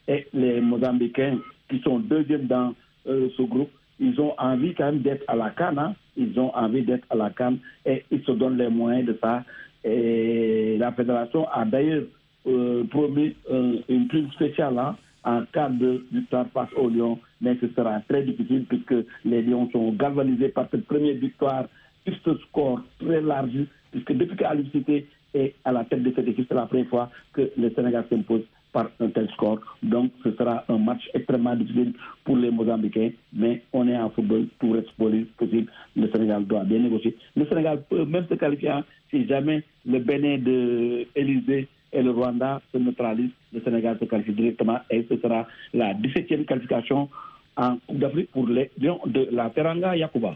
Et 0.08 0.28
les 0.34 0.62
Mozambicains 0.62 1.38
qui 1.70 1.80
sont 1.80 2.00
deuxièmes 2.00 2.48
dans 2.48 2.74
euh, 3.08 3.30
ce 3.38 3.42
groupe, 3.44 3.72
ils 4.00 4.20
ont 4.20 4.34
envie 4.38 4.74
quand 4.74 4.86
même 4.86 5.02
d'être 5.02 5.24
à 5.28 5.36
la 5.36 5.50
canne. 5.52 5.80
Hein. 5.80 5.96
Ils 6.18 6.38
ont 6.40 6.54
envie 6.56 6.84
d'être 6.84 7.06
à 7.10 7.16
la 7.16 7.30
canne 7.30 7.60
et 7.86 8.04
ils 8.12 8.24
se 8.24 8.32
donnent 8.32 8.58
les 8.58 8.70
moyens 8.70 9.08
de 9.08 9.18
ça. 9.22 9.44
Et 9.84 10.78
la 10.78 10.92
fédération 10.92 11.48
a 11.50 11.66
d'ailleurs 11.66 12.04
euh, 12.48 12.84
promis 12.86 13.36
euh, 13.50 13.78
une 13.90 14.08
prime 14.08 14.32
spéciale 14.34 14.78
hein, 14.78 14.96
en 15.24 15.44
cas 15.52 15.70
de 15.70 16.06
victoire 16.12 16.46
face 16.54 16.72
aux 16.76 16.90
Lions, 16.90 17.20
mais 17.42 17.58
ce 17.62 17.68
sera 17.70 18.00
très 18.02 18.24
difficile 18.24 18.66
puisque 18.68 18.96
les 19.26 19.42
Lions 19.42 19.70
sont 19.72 19.92
galvanisés 19.94 20.50
par 20.50 20.68
cette 20.70 20.86
première 20.86 21.16
victoire 21.16 21.66
sur 22.06 22.16
ce 22.26 22.38
score 22.44 22.82
très 23.00 23.22
large, 23.22 23.66
puisque 23.92 24.14
depuis 24.14 24.36
qu'Alif 24.36 24.72
Cité 24.72 25.08
est 25.34 25.56
à 25.66 25.72
la 25.72 25.84
tête 25.86 26.04
de 26.04 26.12
cette 26.16 26.28
équipe, 26.28 26.46
c'est 26.48 26.56
la 26.56 26.66
première 26.66 26.88
fois 26.88 27.10
que 27.34 27.52
le 27.58 27.70
Sénégal 27.72 28.06
s'impose 28.10 28.44
par 28.74 28.90
un 29.00 29.10
tel 29.10 29.30
score. 29.32 29.60
Donc 29.84 30.12
ce 30.24 30.32
sera 30.32 30.66
un 30.68 30.78
match 30.78 31.08
extrêmement 31.14 31.56
difficile 31.56 31.94
pour 32.26 32.36
les 32.36 32.52
Mozambicains, 32.52 33.12
mais 33.32 33.62
on 33.72 33.88
est 33.88 33.96
en 33.98 34.10
football, 34.10 34.48
tout 34.60 34.72
reste 34.72 34.92
possible. 35.38 35.72
Le 35.96 36.10
Sénégal 36.12 36.46
doit 36.46 36.64
bien 36.64 36.80
négocier. 36.80 37.16
Le 37.36 37.46
Sénégal 37.46 37.84
peut 37.90 38.04
même 38.06 38.26
se 38.28 38.34
qualifier 38.34 38.74
si 39.10 39.28
jamais 39.28 39.64
le 39.86 40.00
Bénin 40.00 40.40
de 40.40 41.06
Élysée 41.16 41.68
et 41.94 42.02
le 42.02 42.12
Rwanda 42.12 42.62
se 42.74 42.78
neutralisent. 42.80 43.32
Le 43.54 43.62
Sénégal 43.62 43.98
se 44.00 44.06
qualifie 44.06 44.34
directement 44.34 44.80
et 44.90 45.06
ce 45.08 45.18
sera 45.18 45.48
la 45.74 45.94
17e 45.94 46.46
qualification 46.46 47.08
en 47.56 47.78
Coupe 47.88 48.00
d'Afrique 48.00 48.32
pour 48.32 48.48
les 48.48 48.72
Lions 48.80 49.00
de 49.06 49.28
la 49.32 49.50
Teranga 49.50 49.96
Yakuba. 49.96 50.36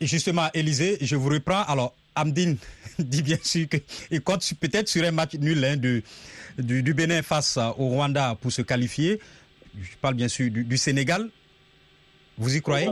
justement, 0.00 0.46
Élysée, 0.54 0.98
je 1.00 1.16
vous 1.16 1.28
reprends. 1.28 1.62
Alors, 1.68 1.94
Amdine 2.14 2.56
dit 2.98 3.22
bien 3.22 3.36
sûr 3.42 3.66
qu'il 3.68 4.20
compte 4.22 4.42
peut-être 4.60 4.88
sur 4.88 5.04
un 5.04 5.12
match 5.12 5.34
nul 5.34 5.64
hein, 5.64 5.76
du, 5.76 6.02
du, 6.58 6.94
Bénin 6.94 7.22
face 7.22 7.58
au 7.78 7.88
Rwanda 7.88 8.36
pour 8.40 8.50
se 8.52 8.62
qualifier. 8.62 9.20
Je 9.80 9.96
parle 10.00 10.14
bien 10.14 10.28
sûr 10.28 10.50
du, 10.50 10.64
du 10.64 10.76
Sénégal. 10.76 11.28
Vous 12.38 12.56
y 12.56 12.60
croyez? 12.60 12.88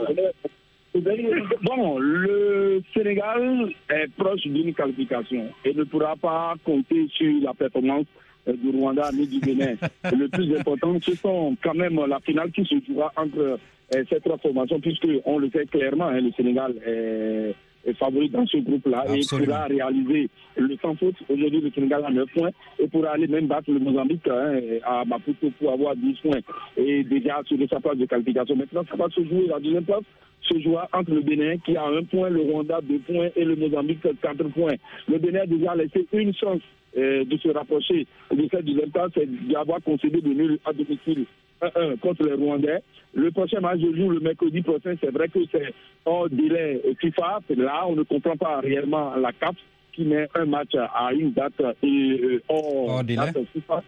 Bon, 1.63 1.99
le 1.99 2.81
Sénégal 2.95 3.73
est 3.91 4.09
proche 4.17 4.43
d'une 4.43 4.73
qualification 4.73 5.51
et 5.65 5.75
ne 5.75 5.83
pourra 5.85 6.15
pas 6.15 6.55
compter 6.65 7.09
sur 7.17 7.33
la 7.43 7.53
performance 7.53 8.07
du 8.47 8.71
Rwanda 8.71 9.11
ni 9.13 9.27
du 9.27 9.41
Bénin. 9.41 9.75
le 10.13 10.29
plus 10.29 10.57
important, 10.57 10.97
ce 11.01 11.15
sont 11.15 11.57
quand 11.63 11.75
même 11.75 12.01
la 12.07 12.21
finale 12.21 12.51
qui 12.53 12.65
se 12.65 12.77
jouera 12.87 13.13
entre 13.17 13.59
ces 13.91 14.21
trois 14.21 14.39
formations, 14.39 14.81
puisque 14.81 15.07
on 15.25 15.39
le 15.39 15.51
sait 15.51 15.67
clairement, 15.67 16.07
hein, 16.07 16.21
le 16.21 16.33
Sénégal 16.33 16.75
est, 16.87 17.55
est, 17.87 17.95
favori 17.95 18.29
dans 18.31 18.47
ce 18.47 18.57
groupe-là 18.59 19.05
et 19.15 19.21
pourra 19.29 19.65
réaliser 19.65 20.29
le 20.57 20.77
sans 20.81 20.95
faute. 20.97 21.15
Aujourd'hui, 21.29 21.61
le 21.61 21.71
Sénégal 21.71 22.05
a 22.05 22.11
9 22.11 22.29
points 22.35 22.51
et 22.79 22.89
pourra 22.89 23.11
aller 23.13 23.29
même 23.29 23.47
battre 23.47 23.71
le 23.71 23.79
Mozambique 23.79 24.27
hein, 24.29 24.59
à 24.85 25.05
Maputo 25.05 25.51
pour 25.59 25.73
avoir 25.73 25.95
10 25.97 26.15
points 26.23 26.41
et 26.77 27.05
déjà 27.05 27.43
sur 27.47 27.59
sa 27.69 27.81
place 27.81 27.99
de 27.99 28.07
qualification. 28.07 28.57
Maintenant, 28.57 28.85
ça 28.89 28.97
va 28.97 29.09
se 29.11 29.23
jouer 29.25 29.47
la 29.49 29.61
deuxième 29.61 29.85
place 29.85 30.03
se 30.49 30.59
jouera 30.61 30.89
entre 30.93 31.13
le 31.13 31.23
Bénin 31.23 31.57
qui 31.65 31.77
a 31.77 31.85
un 31.87 32.03
point, 32.05 32.29
le 32.29 32.43
Rwanda 32.43 32.81
deux 32.83 32.99
points 32.99 33.29
et 33.35 33.45
le 33.45 33.57
Mozambique 33.57 34.01
quatre 34.21 34.45
points. 34.51 34.75
Le 35.09 35.19
Bénin 35.19 35.41
a 35.41 35.47
déjà 35.47 35.75
laissé 35.75 36.07
une 36.13 36.35
chance 36.35 36.61
euh, 36.97 37.25
de 37.25 37.37
se 37.39 37.49
rapprocher 37.49 38.07
de 38.31 38.49
cette 38.51 38.65
deuxième 38.65 38.91
place, 38.91 39.11
c'est 39.15 39.29
d'avoir 39.49 39.81
concédé 39.83 40.21
de 40.21 40.29
nul 40.29 40.59
à 40.65 40.73
domicile 40.73 41.27
1-1 41.63 41.99
contre 41.99 42.25
les 42.25 42.35
Rwandais. 42.35 42.83
Le 43.15 43.31
prochain 43.31 43.61
match 43.61 43.81
se 43.81 43.95
joue 43.97 44.11
le 44.11 44.21
mercredi 44.21 44.61
prochain. 44.63 44.95
C'est 45.01 45.11
vrai 45.13 45.29
que 45.29 45.41
c'est 45.51 45.73
hors 46.05 46.29
délai 46.29 46.83
FIFA. 47.01 47.41
Là, 47.57 47.85
on 47.89 47.97
ne 47.97 48.03
comprend 48.03 48.37
pas 48.37 48.61
réellement 48.61 49.15
la 49.17 49.33
CAF 49.33 49.57
qui 49.93 50.03
met 50.05 50.29
un 50.35 50.45
match 50.45 50.75
à 50.75 51.13
une 51.13 51.33
date 51.33 51.61
et 51.83 52.21
euh, 52.23 52.43
hors, 52.49 52.89
hors 52.89 53.05
délai. 53.05 53.33
date 53.33 53.47
FIFA. 53.53 53.83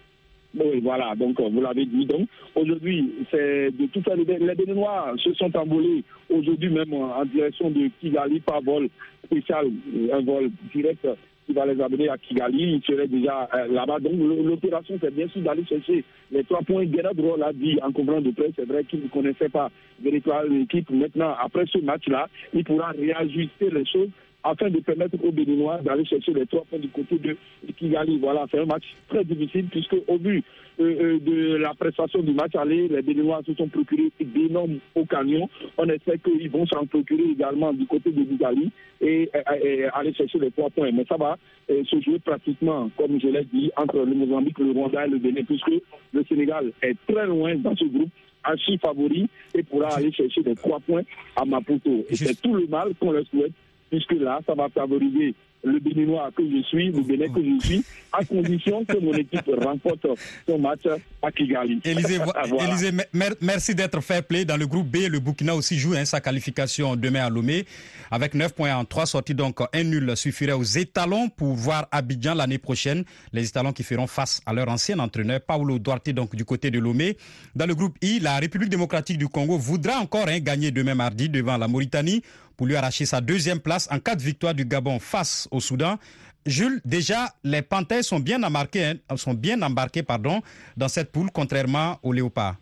Oui, 0.58 0.80
voilà, 0.82 1.14
donc 1.16 1.38
vous 1.40 1.60
l'avez 1.60 1.84
dit. 1.84 2.06
Donc 2.06 2.28
aujourd'hui, 2.54 3.12
c'est 3.30 3.70
de 3.70 3.86
tout 3.86 4.00
faire. 4.02 4.16
Les 4.16 4.54
Béninois 4.54 5.14
se 5.18 5.32
sont 5.34 5.54
envolés 5.56 6.02
aujourd'hui 6.30 6.70
même 6.70 6.94
en 6.94 7.24
direction 7.26 7.70
de 7.70 7.90
Kigali 8.00 8.40
par 8.40 8.62
vol 8.62 8.88
spécial, 9.26 9.66
un 10.12 10.20
vol 10.22 10.50
direct 10.74 11.06
qui 11.46 11.52
va 11.52 11.64
les 11.66 11.80
amener 11.80 12.08
à 12.08 12.18
Kigali. 12.18 12.74
Ils 12.74 12.82
seraient 12.82 13.06
déjà 13.06 13.48
euh, 13.54 13.68
là-bas. 13.68 14.00
Donc 14.00 14.14
l'opération, 14.44 14.98
c'est 15.00 15.14
bien 15.14 15.28
sûr 15.28 15.42
d'aller 15.42 15.64
chercher 15.64 16.04
les 16.30 16.44
trois 16.44 16.62
points. 16.62 16.84
Guerrero 16.84 17.36
l'a 17.36 17.52
dit 17.52 17.78
en 17.82 17.92
conférence 17.92 18.24
de 18.24 18.32
presse. 18.32 18.52
C'est 18.56 18.66
vrai 18.66 18.84
qu'il 18.84 19.02
ne 19.02 19.08
connaissait 19.08 19.48
pas 19.48 19.70
véritablement 20.00 20.54
l'équipe. 20.54 20.90
Maintenant, 20.90 21.34
après 21.40 21.64
ce 21.66 21.78
match-là, 21.78 22.28
il 22.52 22.64
pourra 22.64 22.90
réajuster 22.90 23.70
les 23.70 23.86
choses 23.86 24.10
afin 24.46 24.70
de 24.70 24.78
permettre 24.80 25.16
aux 25.22 25.32
Béninois 25.32 25.78
d'aller 25.82 26.04
chercher 26.04 26.32
les 26.32 26.46
trois 26.46 26.64
points 26.70 26.78
du 26.78 26.88
côté 26.88 27.18
de 27.18 27.36
Kigali. 27.76 28.18
Voilà, 28.18 28.46
c'est 28.50 28.60
un 28.60 28.66
match 28.66 28.84
très 29.08 29.24
difficile 29.24 29.66
puisque 29.70 29.96
au 30.06 30.18
vu 30.18 30.42
euh, 30.78 31.18
de 31.18 31.56
la 31.56 31.74
prestation 31.74 32.20
du 32.22 32.32
match 32.32 32.54
aller, 32.54 32.88
les 32.88 33.02
Béninois 33.02 33.42
se 33.46 33.54
sont 33.54 33.68
procurés 33.68 34.12
d'énormes 34.20 34.78
au 34.94 35.04
camion. 35.04 35.48
On 35.78 35.88
espère 35.88 36.22
qu'ils 36.22 36.50
vont 36.50 36.66
s'en 36.66 36.86
procurer 36.86 37.24
également 37.32 37.72
du 37.72 37.86
côté 37.86 38.12
de 38.12 38.22
Kigali 38.22 38.70
et, 39.00 39.22
et, 39.22 39.66
et, 39.68 39.84
aller 39.86 40.14
chercher 40.14 40.38
les 40.38 40.50
trois 40.52 40.70
points. 40.70 40.90
Mais 40.92 41.04
ça 41.08 41.16
va 41.16 41.36
euh, 41.70 41.82
se 41.84 42.00
jouer 42.00 42.18
pratiquement, 42.20 42.88
comme 42.96 43.20
je 43.20 43.28
l'ai 43.28 43.44
dit, 43.52 43.70
entre 43.76 43.98
le 43.98 44.14
Mozambique, 44.14 44.58
le 44.58 44.70
Rwanda 44.70 45.06
et 45.06 45.10
le 45.10 45.18
Bénin 45.18 45.42
puisque 45.44 45.72
le 46.12 46.24
Sénégal 46.24 46.72
est 46.82 46.96
très 47.08 47.26
loin 47.26 47.56
dans 47.56 47.74
ce 47.74 47.84
groupe 47.84 48.10
archi 48.44 48.78
favori 48.78 49.28
et 49.54 49.62
pourra 49.64 49.88
aller 49.96 50.12
chercher 50.12 50.42
les 50.42 50.54
trois 50.54 50.78
points 50.80 51.02
à 51.34 51.44
Maputo. 51.44 52.04
Et 52.08 52.14
c'est 52.16 52.40
tout 52.40 52.54
le 52.54 52.66
mal 52.68 52.92
qu'on 53.00 53.10
leur 53.10 53.26
souhaite 53.26 53.52
puisque 53.90 54.12
là, 54.12 54.40
ça 54.46 54.54
va 54.54 54.68
favoriser 54.68 55.34
le 55.66 55.80
Béninois 55.80 56.30
que 56.36 56.42
je 56.44 56.62
suis, 56.62 56.92
le 56.92 57.02
Bénin 57.02 57.32
que 57.32 57.40
je 57.42 57.66
suis, 57.66 57.84
à 58.12 58.24
condition 58.24 58.84
que 58.84 58.98
mon 58.98 59.12
équipe 59.12 59.50
remporte 59.58 60.06
son 60.48 60.58
match 60.58 60.82
à 61.22 61.32
Kigali. 61.32 61.80
Élisée, 61.84 62.18
voilà. 62.48 62.68
Élisée 62.68 62.92
mer 63.12 63.32
merci 63.40 63.74
d'être 63.74 64.00
fair 64.00 64.22
play. 64.22 64.44
Dans 64.44 64.56
le 64.56 64.66
groupe 64.66 64.86
B, 64.88 65.08
le 65.10 65.18
Burkina 65.18 65.54
aussi 65.54 65.76
joue 65.78 65.94
hein, 65.94 66.04
sa 66.04 66.20
qualification 66.20 66.94
demain 66.96 67.26
à 67.26 67.30
Lomé. 67.30 67.64
Avec 68.10 68.34
9 68.34 68.54
points 68.54 68.74
en 68.76 68.84
3 68.84 69.06
sorties, 69.06 69.34
donc 69.34 69.58
un 69.72 69.82
nul 69.82 70.16
suffirait 70.16 70.52
aux 70.52 70.62
étalons 70.62 71.28
pour 71.28 71.54
voir 71.54 71.88
Abidjan 71.90 72.34
l'année 72.34 72.58
prochaine. 72.58 73.04
Les 73.32 73.48
étalons 73.48 73.72
qui 73.72 73.82
feront 73.82 74.06
face 74.06 74.40
à 74.46 74.52
leur 74.52 74.68
ancien 74.68 74.98
entraîneur, 75.00 75.40
Paulo 75.40 75.78
Duarte, 75.80 76.10
donc 76.10 76.36
du 76.36 76.44
côté 76.44 76.70
de 76.70 76.78
Lomé. 76.78 77.16
Dans 77.56 77.66
le 77.66 77.74
groupe 77.74 77.96
I, 78.02 78.20
la 78.20 78.38
République 78.38 78.68
démocratique 78.70 79.18
du 79.18 79.26
Congo 79.26 79.58
voudra 79.58 79.98
encore 79.98 80.28
hein, 80.28 80.38
gagner 80.38 80.70
demain 80.70 80.94
mardi 80.94 81.28
devant 81.28 81.56
la 81.56 81.66
Mauritanie 81.66 82.22
pour 82.56 82.66
lui 82.66 82.76
arracher 82.76 83.04
sa 83.04 83.20
deuxième 83.20 83.60
place 83.60 83.88
en 83.90 83.98
cas 83.98 84.14
de 84.14 84.22
victoire 84.22 84.54
du 84.54 84.64
Gabon 84.64 84.98
face 84.98 85.48
au 85.50 85.60
Soudan. 85.60 85.98
Jules, 86.46 86.80
déjà, 86.84 87.34
les 87.42 87.62
Panthères 87.62 88.04
sont 88.04 88.20
bien 88.20 88.42
embarqués, 88.42 88.84
hein, 88.84 90.40
dans 90.76 90.88
cette 90.88 91.10
poule, 91.10 91.28
contrairement 91.32 91.98
aux 92.02 92.12
Léopards. 92.12 92.56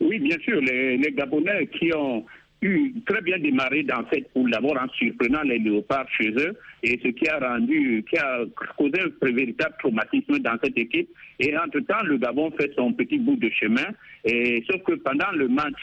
Oui, 0.00 0.18
bien 0.18 0.36
sûr, 0.44 0.60
les, 0.60 0.96
les 0.96 1.12
Gabonais 1.12 1.68
qui 1.68 1.92
ont 1.94 2.24
eu 2.62 2.92
très 3.06 3.20
bien 3.22 3.38
démarré 3.38 3.82
dans 3.82 4.02
cette 4.12 4.30
poule, 4.32 4.50
d'abord 4.50 4.76
en 4.76 4.88
surprenant 4.94 5.42
les 5.42 5.58
léopards 5.58 6.06
chez 6.18 6.30
eux, 6.30 6.56
et 6.86 7.00
ce 7.02 7.08
qui 7.08 7.28
a 7.28 7.38
rendu, 7.38 8.04
qui 8.08 8.16
a 8.16 8.40
causé 8.76 9.00
un 9.00 9.32
véritable 9.32 9.74
traumatisme 9.80 10.38
dans 10.38 10.56
cette 10.62 10.78
équipe. 10.78 11.08
Et 11.40 11.56
entre-temps, 11.56 12.02
le 12.04 12.16
Gabon 12.16 12.50
fait 12.52 12.72
son 12.76 12.92
petit 12.92 13.18
bout 13.18 13.36
de 13.36 13.50
chemin, 13.50 13.86
et 14.24 14.64
sauf 14.70 14.82
que 14.84 14.92
pendant 14.94 15.30
le 15.34 15.48
match 15.48 15.82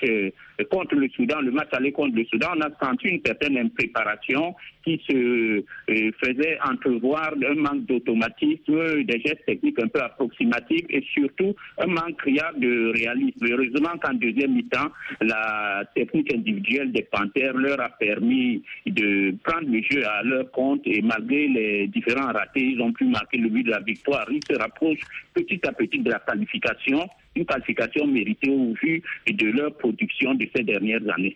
contre 0.70 0.96
le 0.96 1.10
Soudan, 1.10 1.42
le 1.42 1.52
match 1.52 1.70
aller 1.74 1.92
contre 1.92 2.16
le 2.16 2.26
Soudan, 2.26 2.50
on 2.58 2.62
a 2.62 2.70
senti 2.82 3.08
une 3.08 3.22
certaine 3.26 3.58
impréparation 3.58 4.56
qui 4.84 5.02
se 5.10 5.63
euh, 5.89 6.12
faisait 6.22 6.58
entrevoir 6.70 7.34
un 7.50 7.56
manque 7.56 7.86
d'automatisme, 7.86 9.04
des 9.04 9.22
gestes 9.22 9.46
techniques 9.46 9.82
un 9.82 9.88
peu 9.88 10.02
approximatifs 10.02 10.86
et 10.89 11.04
surtout 11.13 11.56
un 11.78 11.88
manque 11.88 12.18
criard 12.18 12.54
de 12.58 12.92
réalisme. 12.94 13.46
Heureusement 13.50 13.98
qu'en 14.02 14.13
deuxième 14.13 14.54
mi-temps, 14.54 14.89
la 15.22 15.84
technique 15.96 16.34
individuelle 16.34 16.92
des 16.92 17.04
Panthères 17.04 17.56
leur 17.56 17.80
a 17.80 17.89
permis 17.89 18.62
de 18.86 19.36
prendre 19.44 19.70
le 19.70 19.82
jeu 19.89 20.06
à 20.06 20.24
leur 20.24 20.52
compte 20.52 20.86
et 20.93 21.01
malgré 21.01 21.47
les 21.47 21.88
différents 21.88 22.32
ratés, 22.32 22.62
ils 22.62 22.79
ont 22.79 22.93
pu 22.93 23.06
marquer 23.06 23.38
le 23.38 23.49
but 23.49 23.63
de 23.63 23.71
la 23.71 23.79
victoire. 23.79 24.27
Ils 24.29 24.43
se 24.47 24.56
rapprochent 24.60 25.01
petit 25.34 25.60
à 25.67 25.71
petit 25.71 25.97
de 25.97 26.12
la 26.12 26.19
qualification, 26.19 27.08
une 27.36 27.45
qualification 27.45 28.06
méritée 28.06 28.51
au 28.51 28.73
vu 28.79 29.01
de 29.25 29.47
leur 29.47 29.73
production 29.75 30.36
de 30.36 30.47
ces 30.56 30.62
dernières 30.62 31.01
années. 31.17 31.36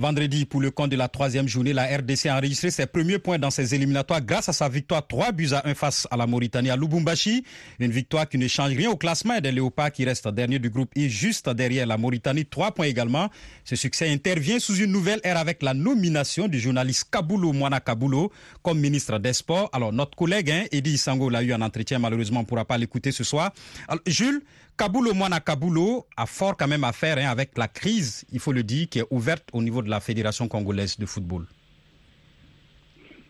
Vendredi, 0.00 0.46
pour 0.46 0.62
le 0.62 0.70
compte 0.70 0.88
de 0.88 0.96
la 0.96 1.08
troisième 1.08 1.46
journée, 1.46 1.74
la 1.74 1.84
RDC 1.84 2.24
a 2.24 2.38
enregistré 2.38 2.70
ses 2.70 2.86
premiers 2.86 3.18
points 3.18 3.38
dans 3.38 3.50
ses 3.50 3.74
éliminatoires 3.74 4.22
grâce 4.22 4.48
à 4.48 4.54
sa 4.54 4.66
victoire 4.66 5.06
3 5.06 5.32
buts 5.32 5.50
à 5.52 5.68
1 5.68 5.74
face 5.74 6.08
à 6.10 6.16
la 6.16 6.26
Mauritanie 6.26 6.70
à 6.70 6.76
Lubumbashi. 6.76 7.44
Une 7.78 7.90
victoire 7.90 8.26
qui 8.26 8.38
ne 8.38 8.48
change 8.48 8.72
rien 8.72 8.88
au 8.88 8.96
classement 8.96 9.38
des 9.40 9.52
Léopards 9.52 9.92
qui 9.92 10.06
reste 10.06 10.26
dernier 10.28 10.58
du 10.58 10.70
groupe 10.70 10.90
I 10.96 11.10
juste 11.10 11.50
derrière 11.50 11.86
la 11.86 11.98
Mauritanie. 11.98 12.46
Trois 12.46 12.72
points 12.72 12.86
également. 12.86 13.28
Ce 13.62 13.76
succès 13.76 14.08
intervient 14.08 14.58
sous 14.58 14.76
une 14.76 14.90
nouvelle 14.90 15.20
ère 15.22 15.36
avec 15.36 15.62
la 15.62 15.74
nomination 15.74 16.48
du 16.48 16.58
journaliste 16.58 17.08
Kabulo 17.12 17.52
Mwana 17.52 17.80
Kabulo 17.80 18.32
comme 18.62 18.80
ministre 18.80 19.18
des 19.18 19.34
Sports. 19.34 19.68
Alors, 19.74 19.92
notre 19.92 20.16
collègue, 20.16 20.50
hein, 20.50 20.64
Eddie 20.72 20.96
Sango, 20.96 21.28
l'a 21.28 21.42
eu 21.42 21.52
en 21.52 21.60
entretien. 21.60 21.98
Malheureusement, 21.98 22.40
on 22.40 22.44
ne 22.44 22.48
pourra 22.48 22.64
pas 22.64 22.78
l'écouter 22.78 23.12
ce 23.12 23.22
soir. 23.22 23.52
Jules, 24.06 24.40
Kabulo 24.80 25.12
Mwana 25.12 25.40
Kabulo 25.40 26.06
a 26.16 26.24
fort 26.24 26.56
quand 26.56 26.66
même 26.66 26.84
à 26.84 26.92
faire 26.92 27.18
hein, 27.18 27.28
avec 27.28 27.50
la 27.58 27.68
crise, 27.68 28.24
il 28.32 28.38
faut 28.40 28.50
le 28.50 28.62
dire, 28.62 28.88
qui 28.88 29.00
est 29.00 29.04
ouverte 29.10 29.46
au 29.52 29.62
niveau 29.62 29.82
de 29.82 29.90
la 29.90 30.00
Fédération 30.00 30.48
congolaise 30.48 30.98
de 30.98 31.04
football. 31.04 31.44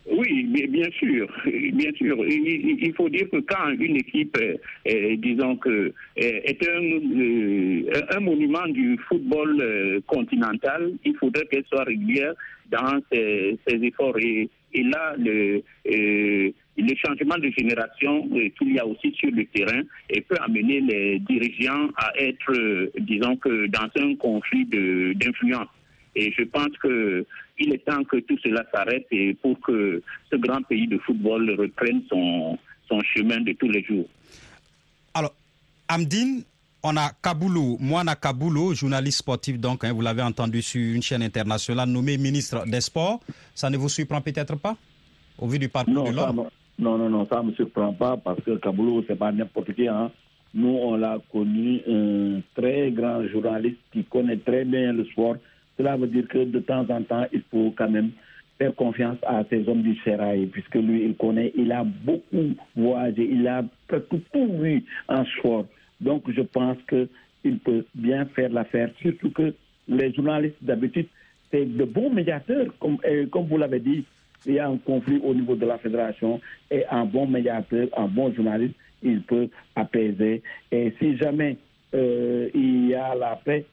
Oui, 0.09 0.40
bien 0.51 0.89
sûr, 0.91 1.27
bien 1.73 1.91
sûr. 1.93 2.25
Il, 2.27 2.93
faut 2.95 3.09
dire 3.09 3.29
que 3.29 3.37
quand 3.37 3.69
une 3.79 3.97
équipe, 3.97 4.37
disons 5.17 5.55
que, 5.57 5.93
est 6.15 6.67
un, 6.67 8.19
monument 8.19 8.67
du 8.67 8.97
football 9.07 10.01
continental, 10.07 10.91
il 11.05 11.15
faudrait 11.15 11.45
qu'elle 11.45 11.65
soit 11.65 11.83
régulière 11.83 12.33
dans 12.69 12.99
ses, 13.11 13.57
efforts. 13.67 14.17
Et, 14.19 14.49
là, 14.73 15.15
le, 15.17 15.61
changement 17.05 17.37
de 17.37 17.49
génération 17.57 18.27
qu'il 18.57 18.73
y 18.73 18.79
a 18.79 18.85
aussi 18.85 19.13
sur 19.13 19.31
le 19.31 19.45
terrain 19.45 19.81
peut 20.27 20.37
amener 20.41 20.81
les 20.81 21.19
dirigeants 21.19 21.89
à 21.97 22.11
être, 22.17 22.89
disons 22.99 23.35
que, 23.37 23.67
dans 23.67 23.89
un 24.01 24.15
conflit 24.15 24.65
d'influence. 24.65 25.67
Et 26.15 26.31
je 26.37 26.43
pense 26.43 26.69
qu'il 26.81 27.73
est 27.73 27.85
temps 27.85 28.03
que 28.03 28.17
tout 28.17 28.37
cela 28.43 28.63
s'arrête 28.73 29.07
et 29.11 29.33
pour 29.35 29.59
que 29.61 30.01
ce 30.29 30.35
grand 30.35 30.61
pays 30.63 30.87
de 30.87 30.97
football 30.99 31.55
reprenne 31.57 32.01
son, 32.09 32.57
son 32.89 32.99
chemin 33.01 33.39
de 33.41 33.53
tous 33.53 33.69
les 33.69 33.83
jours. 33.83 34.07
Alors, 35.13 35.33
Amdine, 35.87 36.43
on 36.83 36.97
a 36.97 37.11
Kaboulou, 37.21 37.77
Moana 37.79 38.15
Kaboulou, 38.15 38.73
journaliste 38.73 39.19
sportif, 39.19 39.59
donc, 39.59 39.83
hein, 39.83 39.93
vous 39.93 40.01
l'avez 40.01 40.21
entendu 40.21 40.61
sur 40.61 40.81
une 40.81 41.01
chaîne 41.01 41.23
internationale, 41.23 41.87
nommé 41.87 42.17
ministre 42.17 42.65
des 42.65 42.81
Sports. 42.81 43.19
Ça 43.53 43.69
ne 43.69 43.77
vous 43.77 43.89
surprend 43.89 44.19
peut-être 44.19 44.55
pas, 44.57 44.75
au 45.37 45.47
vu 45.47 45.59
du 45.59 45.69
parcours 45.69 46.09
de 46.09 46.15
l'homme? 46.15 46.47
Non, 46.79 46.97
non, 46.97 47.09
non, 47.09 47.27
ça 47.27 47.41
ne 47.41 47.49
me 47.49 47.53
surprend 47.53 47.93
pas, 47.93 48.17
parce 48.17 48.41
que 48.43 48.57
Kaboulou, 48.57 49.03
ce 49.03 49.11
n'est 49.13 49.17
pas 49.17 49.31
n'importe 49.31 49.73
qui. 49.75 49.87
Hein. 49.87 50.11
Nous, 50.53 50.67
on 50.67 50.95
l'a 50.97 51.19
connu, 51.31 51.81
un 51.87 52.41
très 52.55 52.91
grand 52.91 53.25
journaliste 53.27 53.77
qui 53.93 54.03
connaît 54.03 54.37
très 54.37 54.65
bien 54.65 54.91
le 54.91 55.05
sport 55.05 55.35
cela 55.77 55.97
veut 55.97 56.07
dire 56.07 56.27
que 56.27 56.43
de 56.43 56.59
temps 56.59 56.85
en 56.89 57.01
temps, 57.03 57.25
il 57.31 57.41
faut 57.51 57.73
quand 57.75 57.89
même 57.89 58.11
faire 58.57 58.75
confiance 58.75 59.17
à 59.23 59.43
ces 59.49 59.67
hommes 59.67 59.81
du 59.81 59.95
Serail, 60.03 60.45
puisque 60.47 60.75
lui, 60.75 61.05
il 61.05 61.15
connaît, 61.15 61.51
il 61.55 61.71
a 61.71 61.83
beaucoup 61.83 62.53
voyagé, 62.75 63.27
il 63.31 63.47
a 63.47 63.63
presque 63.87 64.09
tout 64.31 64.47
vu 64.59 64.83
en 65.07 65.25
sport. 65.25 65.65
Donc, 65.99 66.23
je 66.31 66.41
pense 66.41 66.77
qu'il 66.87 67.59
peut 67.59 67.85
bien 67.95 68.25
faire 68.25 68.51
l'affaire, 68.51 68.89
surtout 69.01 69.31
que 69.31 69.53
les 69.87 70.13
journalistes, 70.13 70.57
d'habitude, 70.61 71.07
c'est 71.51 71.65
de 71.65 71.83
bons 71.83 72.11
médiateurs, 72.11 72.67
comme, 72.79 72.97
comme 73.31 73.47
vous 73.47 73.57
l'avez 73.57 73.79
dit, 73.79 74.05
il 74.45 74.53
y 74.53 74.59
a 74.59 74.67
un 74.67 74.77
conflit 74.77 75.19
au 75.23 75.33
niveau 75.33 75.55
de 75.55 75.65
la 75.65 75.77
fédération 75.77 76.39
et 76.69 76.83
un 76.89 77.05
bon 77.05 77.27
médiateur, 77.27 77.87
un 77.97 78.07
bon 78.07 78.33
journaliste, 78.33 78.75
il 79.03 79.21
peut 79.21 79.49
apaiser. 79.75 80.41
Et 80.71 80.93
si 80.99 81.17
jamais 81.17 81.57
euh, 81.93 82.49
il 82.53 82.87
y 82.87 82.95
a 82.95 83.13
la 83.15 83.35
paix, 83.43 83.65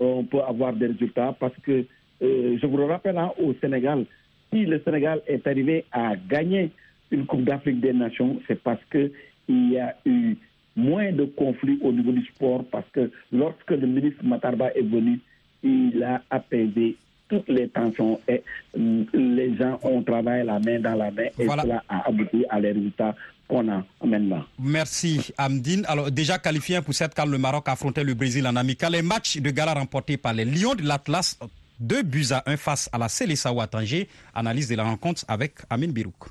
on 0.00 0.24
peut 0.24 0.40
avoir 0.40 0.72
des 0.72 0.86
résultats 0.86 1.36
parce 1.38 1.54
que, 1.62 1.84
euh, 2.22 2.58
je 2.60 2.66
vous 2.66 2.76
le 2.76 2.84
rappelle, 2.84 3.18
hein, 3.18 3.30
au 3.38 3.54
Sénégal, 3.60 4.04
si 4.52 4.64
le 4.66 4.80
Sénégal 4.84 5.20
est 5.26 5.46
arrivé 5.46 5.84
à 5.92 6.16
gagner 6.16 6.70
une 7.10 7.26
Coupe 7.26 7.44
d'Afrique 7.44 7.80
des 7.80 7.92
Nations, 7.92 8.40
c'est 8.48 8.60
parce 8.60 8.80
qu'il 8.90 9.12
y 9.48 9.78
a 9.78 9.94
eu 10.06 10.36
moins 10.76 11.12
de 11.12 11.24
conflits 11.24 11.78
au 11.82 11.92
niveau 11.92 12.12
du 12.12 12.24
sport, 12.26 12.64
parce 12.70 12.88
que 12.92 13.10
lorsque 13.32 13.70
le 13.70 13.86
ministre 13.86 14.24
Matarba 14.24 14.72
est 14.74 14.82
venu, 14.82 15.20
il 15.62 16.02
a 16.02 16.22
apaisé 16.30 16.96
toutes 17.28 17.48
les 17.48 17.68
tensions 17.68 18.20
et 18.28 18.42
mm, 18.76 19.02
les 19.14 19.54
gens 19.56 19.78
ont 19.82 20.02
travaillé 20.02 20.42
la 20.42 20.58
main 20.58 20.80
dans 20.80 20.96
la 20.96 21.10
main 21.10 21.26
et 21.38 21.46
cela 21.48 21.82
a 21.88 22.08
abouti 22.08 22.44
à 22.48 22.58
les 22.60 22.72
résultats 22.72 23.14
qu'on 23.50 23.68
a 23.68 23.82
maintenant. 24.04 24.44
Merci 24.58 25.32
Amdine. 25.36 25.84
Alors 25.88 26.10
déjà 26.10 26.38
qualifié 26.38 26.80
pour 26.80 26.94
cette 26.94 27.14
carte, 27.14 27.28
le 27.28 27.38
Maroc 27.38 27.68
a 27.68 27.72
affronté 27.72 28.04
le 28.04 28.14
Brésil 28.14 28.46
en 28.46 28.54
amical. 28.56 28.92
Les 28.92 29.02
matchs 29.02 29.38
de 29.38 29.50
gala 29.50 29.74
remportés 29.74 30.16
par 30.16 30.32
les 30.32 30.44
Lions 30.44 30.74
de 30.74 30.82
l'Atlas, 30.82 31.38
deux 31.80 32.02
buts 32.02 32.28
à 32.30 32.44
un 32.46 32.56
face 32.56 32.88
à 32.92 32.98
la 32.98 33.08
Célessawa 33.08 33.66
Tanger. 33.66 34.08
Analyse 34.34 34.68
de 34.68 34.76
la 34.76 34.84
rencontre 34.84 35.24
avec 35.28 35.58
Amin 35.68 35.88
Birouk. 35.88 36.28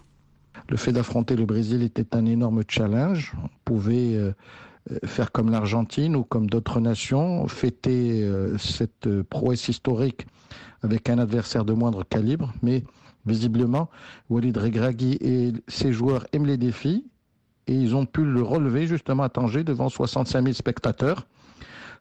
Le 0.70 0.78
fait 0.78 0.92
d'affronter 0.92 1.36
le 1.36 1.46
Brésil 1.46 1.84
était 1.84 2.16
un 2.16 2.26
énorme 2.26 2.64
challenge. 2.68 3.34
On 3.44 3.50
pouvait 3.66 4.16
euh, 4.16 4.34
faire 5.06 5.32
comme 5.32 5.52
l'Argentine 5.52 6.16
ou 6.16 6.24
comme 6.24 6.50
d'autres 6.50 6.80
nations, 6.80 7.48
fêter 7.48 8.24
euh, 8.24 8.58
cette 8.58 9.08
euh, 9.08 9.24
prouesse 9.24 9.68
historique 9.68 10.26
avec 10.84 11.10
un 11.10 11.20
adversaire 11.20 11.66
de 11.66 11.74
moindre 11.74 12.04
calibre, 12.04 12.54
mais 12.62 12.84
visiblement, 13.30 13.90
Walid 14.30 14.58
Regragui 14.58 15.18
et 15.22 15.54
ses 15.68 15.94
joueurs 15.94 16.26
aiment 16.34 16.46
les 16.46 16.58
défis 16.58 17.06
et 17.68 17.74
ils 17.74 17.96
ont 17.96 18.06
pu 18.06 18.26
le 18.26 18.42
relever 18.42 18.88
justement 18.88 19.24
à 19.24 19.30
Tanger 19.30 19.64
devant 19.64 19.90
65 19.90 20.44
000 20.44 20.54
spectateurs. 20.54 21.26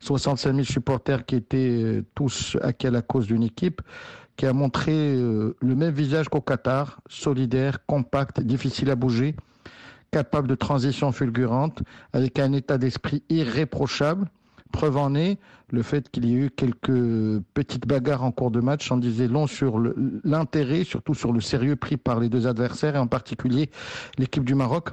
65 0.01 0.53
000 0.53 0.65
supporters 0.65 1.27
qui 1.27 1.35
étaient 1.35 1.83
euh, 1.83 2.05
tous 2.15 2.57
acquis 2.63 2.87
à 2.87 2.91
la 2.91 3.03
cause 3.03 3.27
d'une 3.27 3.43
équipe 3.43 3.83
qui 4.39 4.47
a 4.47 4.53
montré 4.53 5.17
le 5.17 5.75
même 5.75 5.93
visage 5.93 6.29
qu'au 6.29 6.41
Qatar, 6.41 7.01
solidaire, 7.09 7.85
compact, 7.87 8.41
difficile 8.41 8.89
à 8.89 8.95
bouger, 8.95 9.35
capable 10.13 10.47
de 10.47 10.55
transition 10.55 11.11
fulgurante, 11.11 11.83
avec 12.13 12.39
un 12.39 12.53
état 12.53 12.79
d'esprit 12.79 13.25
irréprochable. 13.29 14.31
Preuve 14.73 14.97
en 14.97 15.15
est 15.15 15.39
le 15.71 15.83
fait 15.83 16.11
qu'il 16.11 16.25
y 16.27 16.35
ait 16.35 16.47
eu 16.47 16.51
quelques 16.51 17.43
petites 17.55 17.87
bagarres 17.87 18.25
en 18.25 18.33
cours 18.33 18.51
de 18.51 18.61
match, 18.61 18.91
en 18.91 18.97
disait 18.97 19.29
long 19.29 19.47
sur 19.47 19.81
l'intérêt, 20.25 20.85
surtout 20.85 21.15
sur 21.15 21.33
le 21.33 21.41
sérieux 21.41 21.77
pris 21.77 21.97
par 21.97 22.21
les 22.21 22.29
deux 22.29 22.47
adversaires, 22.47 22.97
et 22.97 22.99
en 22.99 23.07
particulier 23.07 23.71
l'équipe 24.19 24.45
du 24.45 24.55
Maroc, 24.55 24.91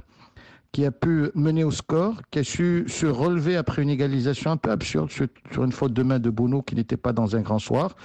qui 0.72 0.86
a 0.86 0.92
pu 0.92 1.30
mener 1.36 1.64
au 1.64 1.72
score, 1.72 2.16
qui 2.32 2.40
a 2.40 2.44
su 2.44 2.84
se 2.88 3.06
relever 3.06 3.56
après 3.56 3.82
une 3.82 3.90
égalisation 3.90 4.52
un 4.52 4.58
peu 4.58 4.72
absurde 4.72 5.10
sur, 5.10 5.64
une 5.64 5.72
faute 5.72 5.94
de 5.94 6.04
main 6.04 6.20
de 6.20 6.30
Bono 6.30 6.62
qui 6.62 6.76
n'était 6.76 6.98
pas 6.98 7.14
dans 7.14 7.38
un 7.38 7.42
grand 7.42 7.60
soir, 7.60 7.96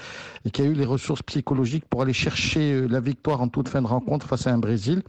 et 0.44 0.52
qui 0.52 0.62
a 0.62 0.66
eu 0.66 0.74
les 0.74 0.84
ressources 0.84 1.22
psychologiques 1.22 1.84
pour 1.90 2.02
aller 2.02 2.12
chercher 2.12 2.72
euh, 2.72 2.86
la 2.86 3.00
victoire 3.00 3.40
en 3.40 3.48
toute 3.48 3.68
fin 3.68 3.82
de 3.82 3.88
rencontre 3.88 4.26
face 4.26 4.46
à 4.46 4.52
un 4.52 4.58
Brésil 4.58 5.02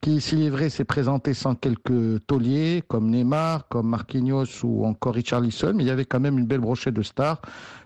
qui, 0.00 0.20
s'il 0.20 0.42
est 0.42 0.50
vrai, 0.50 0.70
s'est 0.70 0.84
présenté 0.84 1.34
sans 1.34 1.54
quelques 1.54 2.24
tauliers, 2.26 2.82
comme 2.86 3.10
Neymar, 3.10 3.66
comme 3.68 3.88
Marquinhos 3.88 4.64
ou 4.64 4.86
encore 4.86 5.14
Richarlison, 5.14 5.74
mais 5.74 5.84
il 5.84 5.86
y 5.86 5.90
avait 5.90 6.04
quand 6.04 6.20
même 6.20 6.38
une 6.38 6.46
belle 6.46 6.60
brochette 6.60 6.94
de 6.94 7.02
stars, 7.02 7.40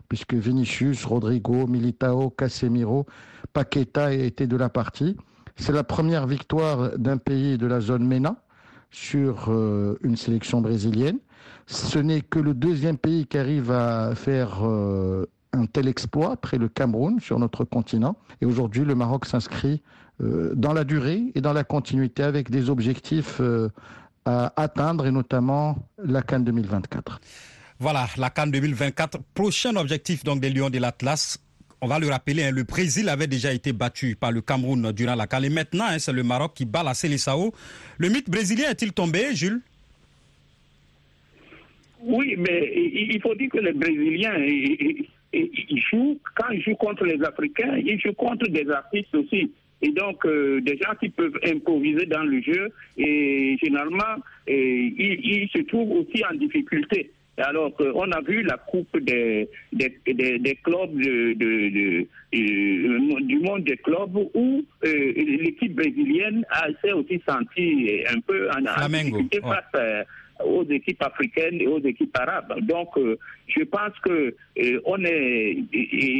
puisque 0.09 0.35
Vinicius, 0.35 1.05
Rodrigo, 1.05 1.67
Militao, 1.67 2.31
Casemiro, 2.31 3.07
Paqueta 3.53 4.13
étaient 4.13 4.47
de 4.47 4.57
la 4.57 4.69
partie. 4.69 5.17
C'est 5.57 5.73
la 5.73 5.85
première 5.85 6.27
victoire 6.27 6.99
d'un 6.99 7.19
pays 7.19 7.57
de 7.59 7.67
la 7.67 7.81
zone 7.81 8.07
MENA 8.07 8.37
sur 8.91 9.47
euh, 9.49 9.99
une 10.03 10.17
sélection 10.17 10.61
brésilienne. 10.61 11.19
Ce 11.67 11.99
n'est 11.99 12.21
que 12.21 12.39
le 12.39 12.53
deuxième 12.53 12.99
pays 12.99 13.27
qui 13.27 13.39
arrive 13.39 13.71
à 13.71 14.15
faire 14.15 14.67
euh, 14.67 15.27
un 15.53 15.67
tel 15.67 15.89
exploit 15.89 16.33
après 16.33 16.59
le 16.59 16.69
Cameroun 16.69 17.21
sur 17.21 17.39
notre 17.39 17.65
continent. 17.65 18.17
Et 18.41 18.47
aujourd'hui, 18.47 18.85
le 18.85 18.95
Maroc 18.95 19.27
s'inscrit 19.27 19.83
euh, 20.23 20.53
dans 20.55 20.73
la 20.73 20.85
durée 20.85 21.23
et 21.35 21.41
dans 21.41 21.53
la 21.53 21.65
continuité 21.65 22.23
avec 22.23 22.51
des 22.51 22.71
objectifs 22.71 23.39
euh, 23.41 23.69
à 24.25 24.53
atteindre 24.61 25.07
et 25.07 25.11
notamment 25.11 25.77
la 26.03 26.23
Cannes 26.23 26.45
2024. 26.45 27.21
Voilà, 27.79 28.07
la 28.17 28.31
Cannes 28.31 28.51
2024. 28.51 29.19
Prochain 29.35 29.77
objectif 29.77 30.25
donc 30.25 30.41
des 30.41 30.51
Lions 30.51 30.71
de 30.71 30.79
l'Atlas. 30.79 31.39
On 31.81 31.89
va 31.89 31.99
le 31.99 32.09
rappeler, 32.09 32.45
hein, 32.45 32.53
le 32.53 32.63
Brésil 32.63 33.09
avait 33.09 33.27
déjà 33.27 33.53
été 33.53 33.73
battu 33.73 34.15
par 34.15 34.31
le 34.31 34.41
Cameroun 34.41 34.93
durant 34.93 35.17
la 35.17 35.27
Cannes. 35.27 35.45
Et 35.45 35.51
maintenant, 35.51 35.87
hein, 35.89 35.99
c'est 35.99 36.13
le 36.13 36.23
Maroc 36.23 36.53
qui 36.55 36.65
bat 36.65 36.85
la 36.85 36.95
Célessao. 36.95 37.53
Le 37.99 38.09
mythe 38.09 38.31
brésilien 38.31 38.71
est-il 38.71 38.93
tombé, 38.93 39.35
Jules? 39.35 39.61
Oui, 42.05 42.37
mais 42.39 42.73
il 42.75 43.21
faut 43.21 43.35
dire 43.35 43.49
que 43.51 43.59
les 43.59 43.73
Brésiliens, 43.73 44.35
ils 45.33 45.83
jouent, 45.91 46.19
quand 46.35 46.51
ils 46.51 46.63
jouent 46.63 46.77
contre 46.77 47.05
les 47.05 47.23
Africains, 47.23 47.77
ils 47.77 48.01
jouent 48.01 48.15
contre 48.15 48.49
des 48.49 48.69
artistes 48.71 49.15
aussi 49.15 49.51
et 49.83 49.91
donc 49.91 50.25
euh, 50.25 50.61
des 50.61 50.79
gens 50.79 50.95
qui 50.99 51.11
peuvent 51.11 51.39
improviser 51.45 52.07
dans 52.07 52.23
le 52.23 52.41
jeu 52.41 52.69
et 52.97 53.59
généralement 53.63 54.17
ils, 54.47 55.49
se 55.55 55.61
trouvent 55.63 55.91
aussi 55.91 56.25
en 56.25 56.35
difficulté. 56.35 57.11
Alors 57.39 57.73
on 57.81 58.13
a 58.13 58.21
vu 58.21 58.43
la 58.43 58.59
coupe 58.59 58.97
des, 58.99 59.49
des, 59.73 59.99
des, 60.07 60.59
clubs 60.63 60.95
de, 60.95 61.33
de, 61.33 62.07
euh, 62.35 63.21
du 63.23 63.39
monde 63.41 63.65
des 63.65 63.79
clubs 63.79 64.17
où 64.35 64.63
euh, 64.85 65.13
l'équipe 65.17 65.75
brésilienne 65.75 66.45
s'est 66.83 66.93
aussi 66.93 67.21
sentie 67.27 68.05
un 68.15 68.21
peu 68.21 68.49
en, 68.51 68.89
difficulté 68.89 69.41
face 69.41 70.05
aux 70.45 70.65
équipes 70.65 71.03
africaines 71.03 71.61
et 71.61 71.67
aux 71.67 71.81
équipes 71.81 72.17
arabes. 72.19 72.61
Donc, 72.63 72.89
je 73.47 73.63
pense 73.65 73.99
que 74.05 74.35
on 74.85 75.03
est 75.05 75.59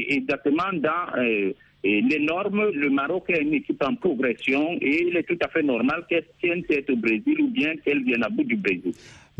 exactement 0.09 0.73
dans 0.73 1.55
les 1.85 2.19
normes. 2.21 2.71
Le 2.75 2.91
Maroc 2.91 3.25
est 3.29 3.43
une 3.43 3.55
équipe 3.55 3.83
en 3.83 3.95
progression 3.95 4.73
et 4.81 5.05
il 5.09 5.17
est 5.17 5.25
tout 5.25 5.39
à 5.43 5.49
fait 5.49 5.63
normal 5.63 6.05
qu'elle 6.09 6.27
tienne 6.41 6.63
tête 6.65 6.89
au 6.91 6.97
Brésil 6.97 7.41
ou 7.41 7.49
bien 7.49 7.77
qu'elle 7.85 8.03
vienne 8.05 8.25
à 8.25 8.29
bout 8.29 8.45
du 8.45 8.57
Brésil. 8.57 8.93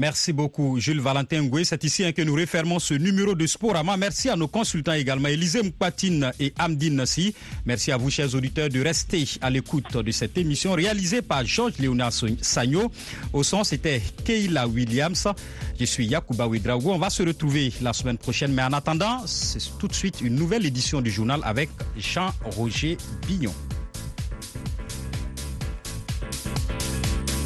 Merci 0.03 0.33
beaucoup, 0.33 0.81
Jules 0.81 1.01
Valentin 1.01 1.43
Ngoué. 1.43 1.63
C'est 1.63 1.85
ici 1.85 2.05
hein, 2.05 2.11
que 2.11 2.23
nous 2.23 2.35
refermons 2.35 2.81
ce 2.81 2.95
numéro 2.95 3.37
de 3.37 3.47
Sporama. 3.47 3.97
Merci 3.97 4.29
à 4.31 4.35
nos 4.35 4.49
consultants 4.49 4.95
également, 4.95 5.29
Élisée 5.29 5.63
Mpatine 5.63 6.33
et 6.41 6.53
Amdine 6.59 6.97
Nassi. 6.97 7.37
Merci 7.67 7.93
à 7.93 7.99
vous, 7.99 8.11
chers 8.11 8.35
auditeurs, 8.35 8.69
de 8.69 8.81
rester 8.81 9.25
à 9.41 9.49
l'écoute 9.49 9.97
de 9.97 10.11
cette 10.11 10.37
émission 10.37 10.73
réalisée 10.73 11.23
par 11.23 11.45
Georges 11.47 11.79
Léonard 11.79 12.11
Sagno. 12.41 12.91
Au 13.33 13.45
son, 13.45 13.63
c'était 13.63 14.03
Keila 14.25 14.67
Williams. 14.67 15.29
Je 15.79 15.85
suis 15.85 16.07
Yacouba 16.07 16.49
Ouidraogo. 16.49 16.91
On 16.91 16.99
va 16.99 17.09
se 17.09 17.23
retrouver 17.23 17.73
la 17.81 17.93
semaine 17.93 18.19
prochaine. 18.19 18.53
Mais 18.55 18.65
en 18.65 18.73
attendant, 18.73 19.25
c'est 19.27 19.61
tout 19.79 19.87
de 19.87 19.95
suite 19.95 20.21
une 20.21 20.35
nouvelle 20.35 20.67
édition 20.67 21.01
du 21.01 21.13
journal 21.13 21.39
avec 21.45 21.71
Jean-Roger 21.97 22.99
Bignon. 23.29 23.55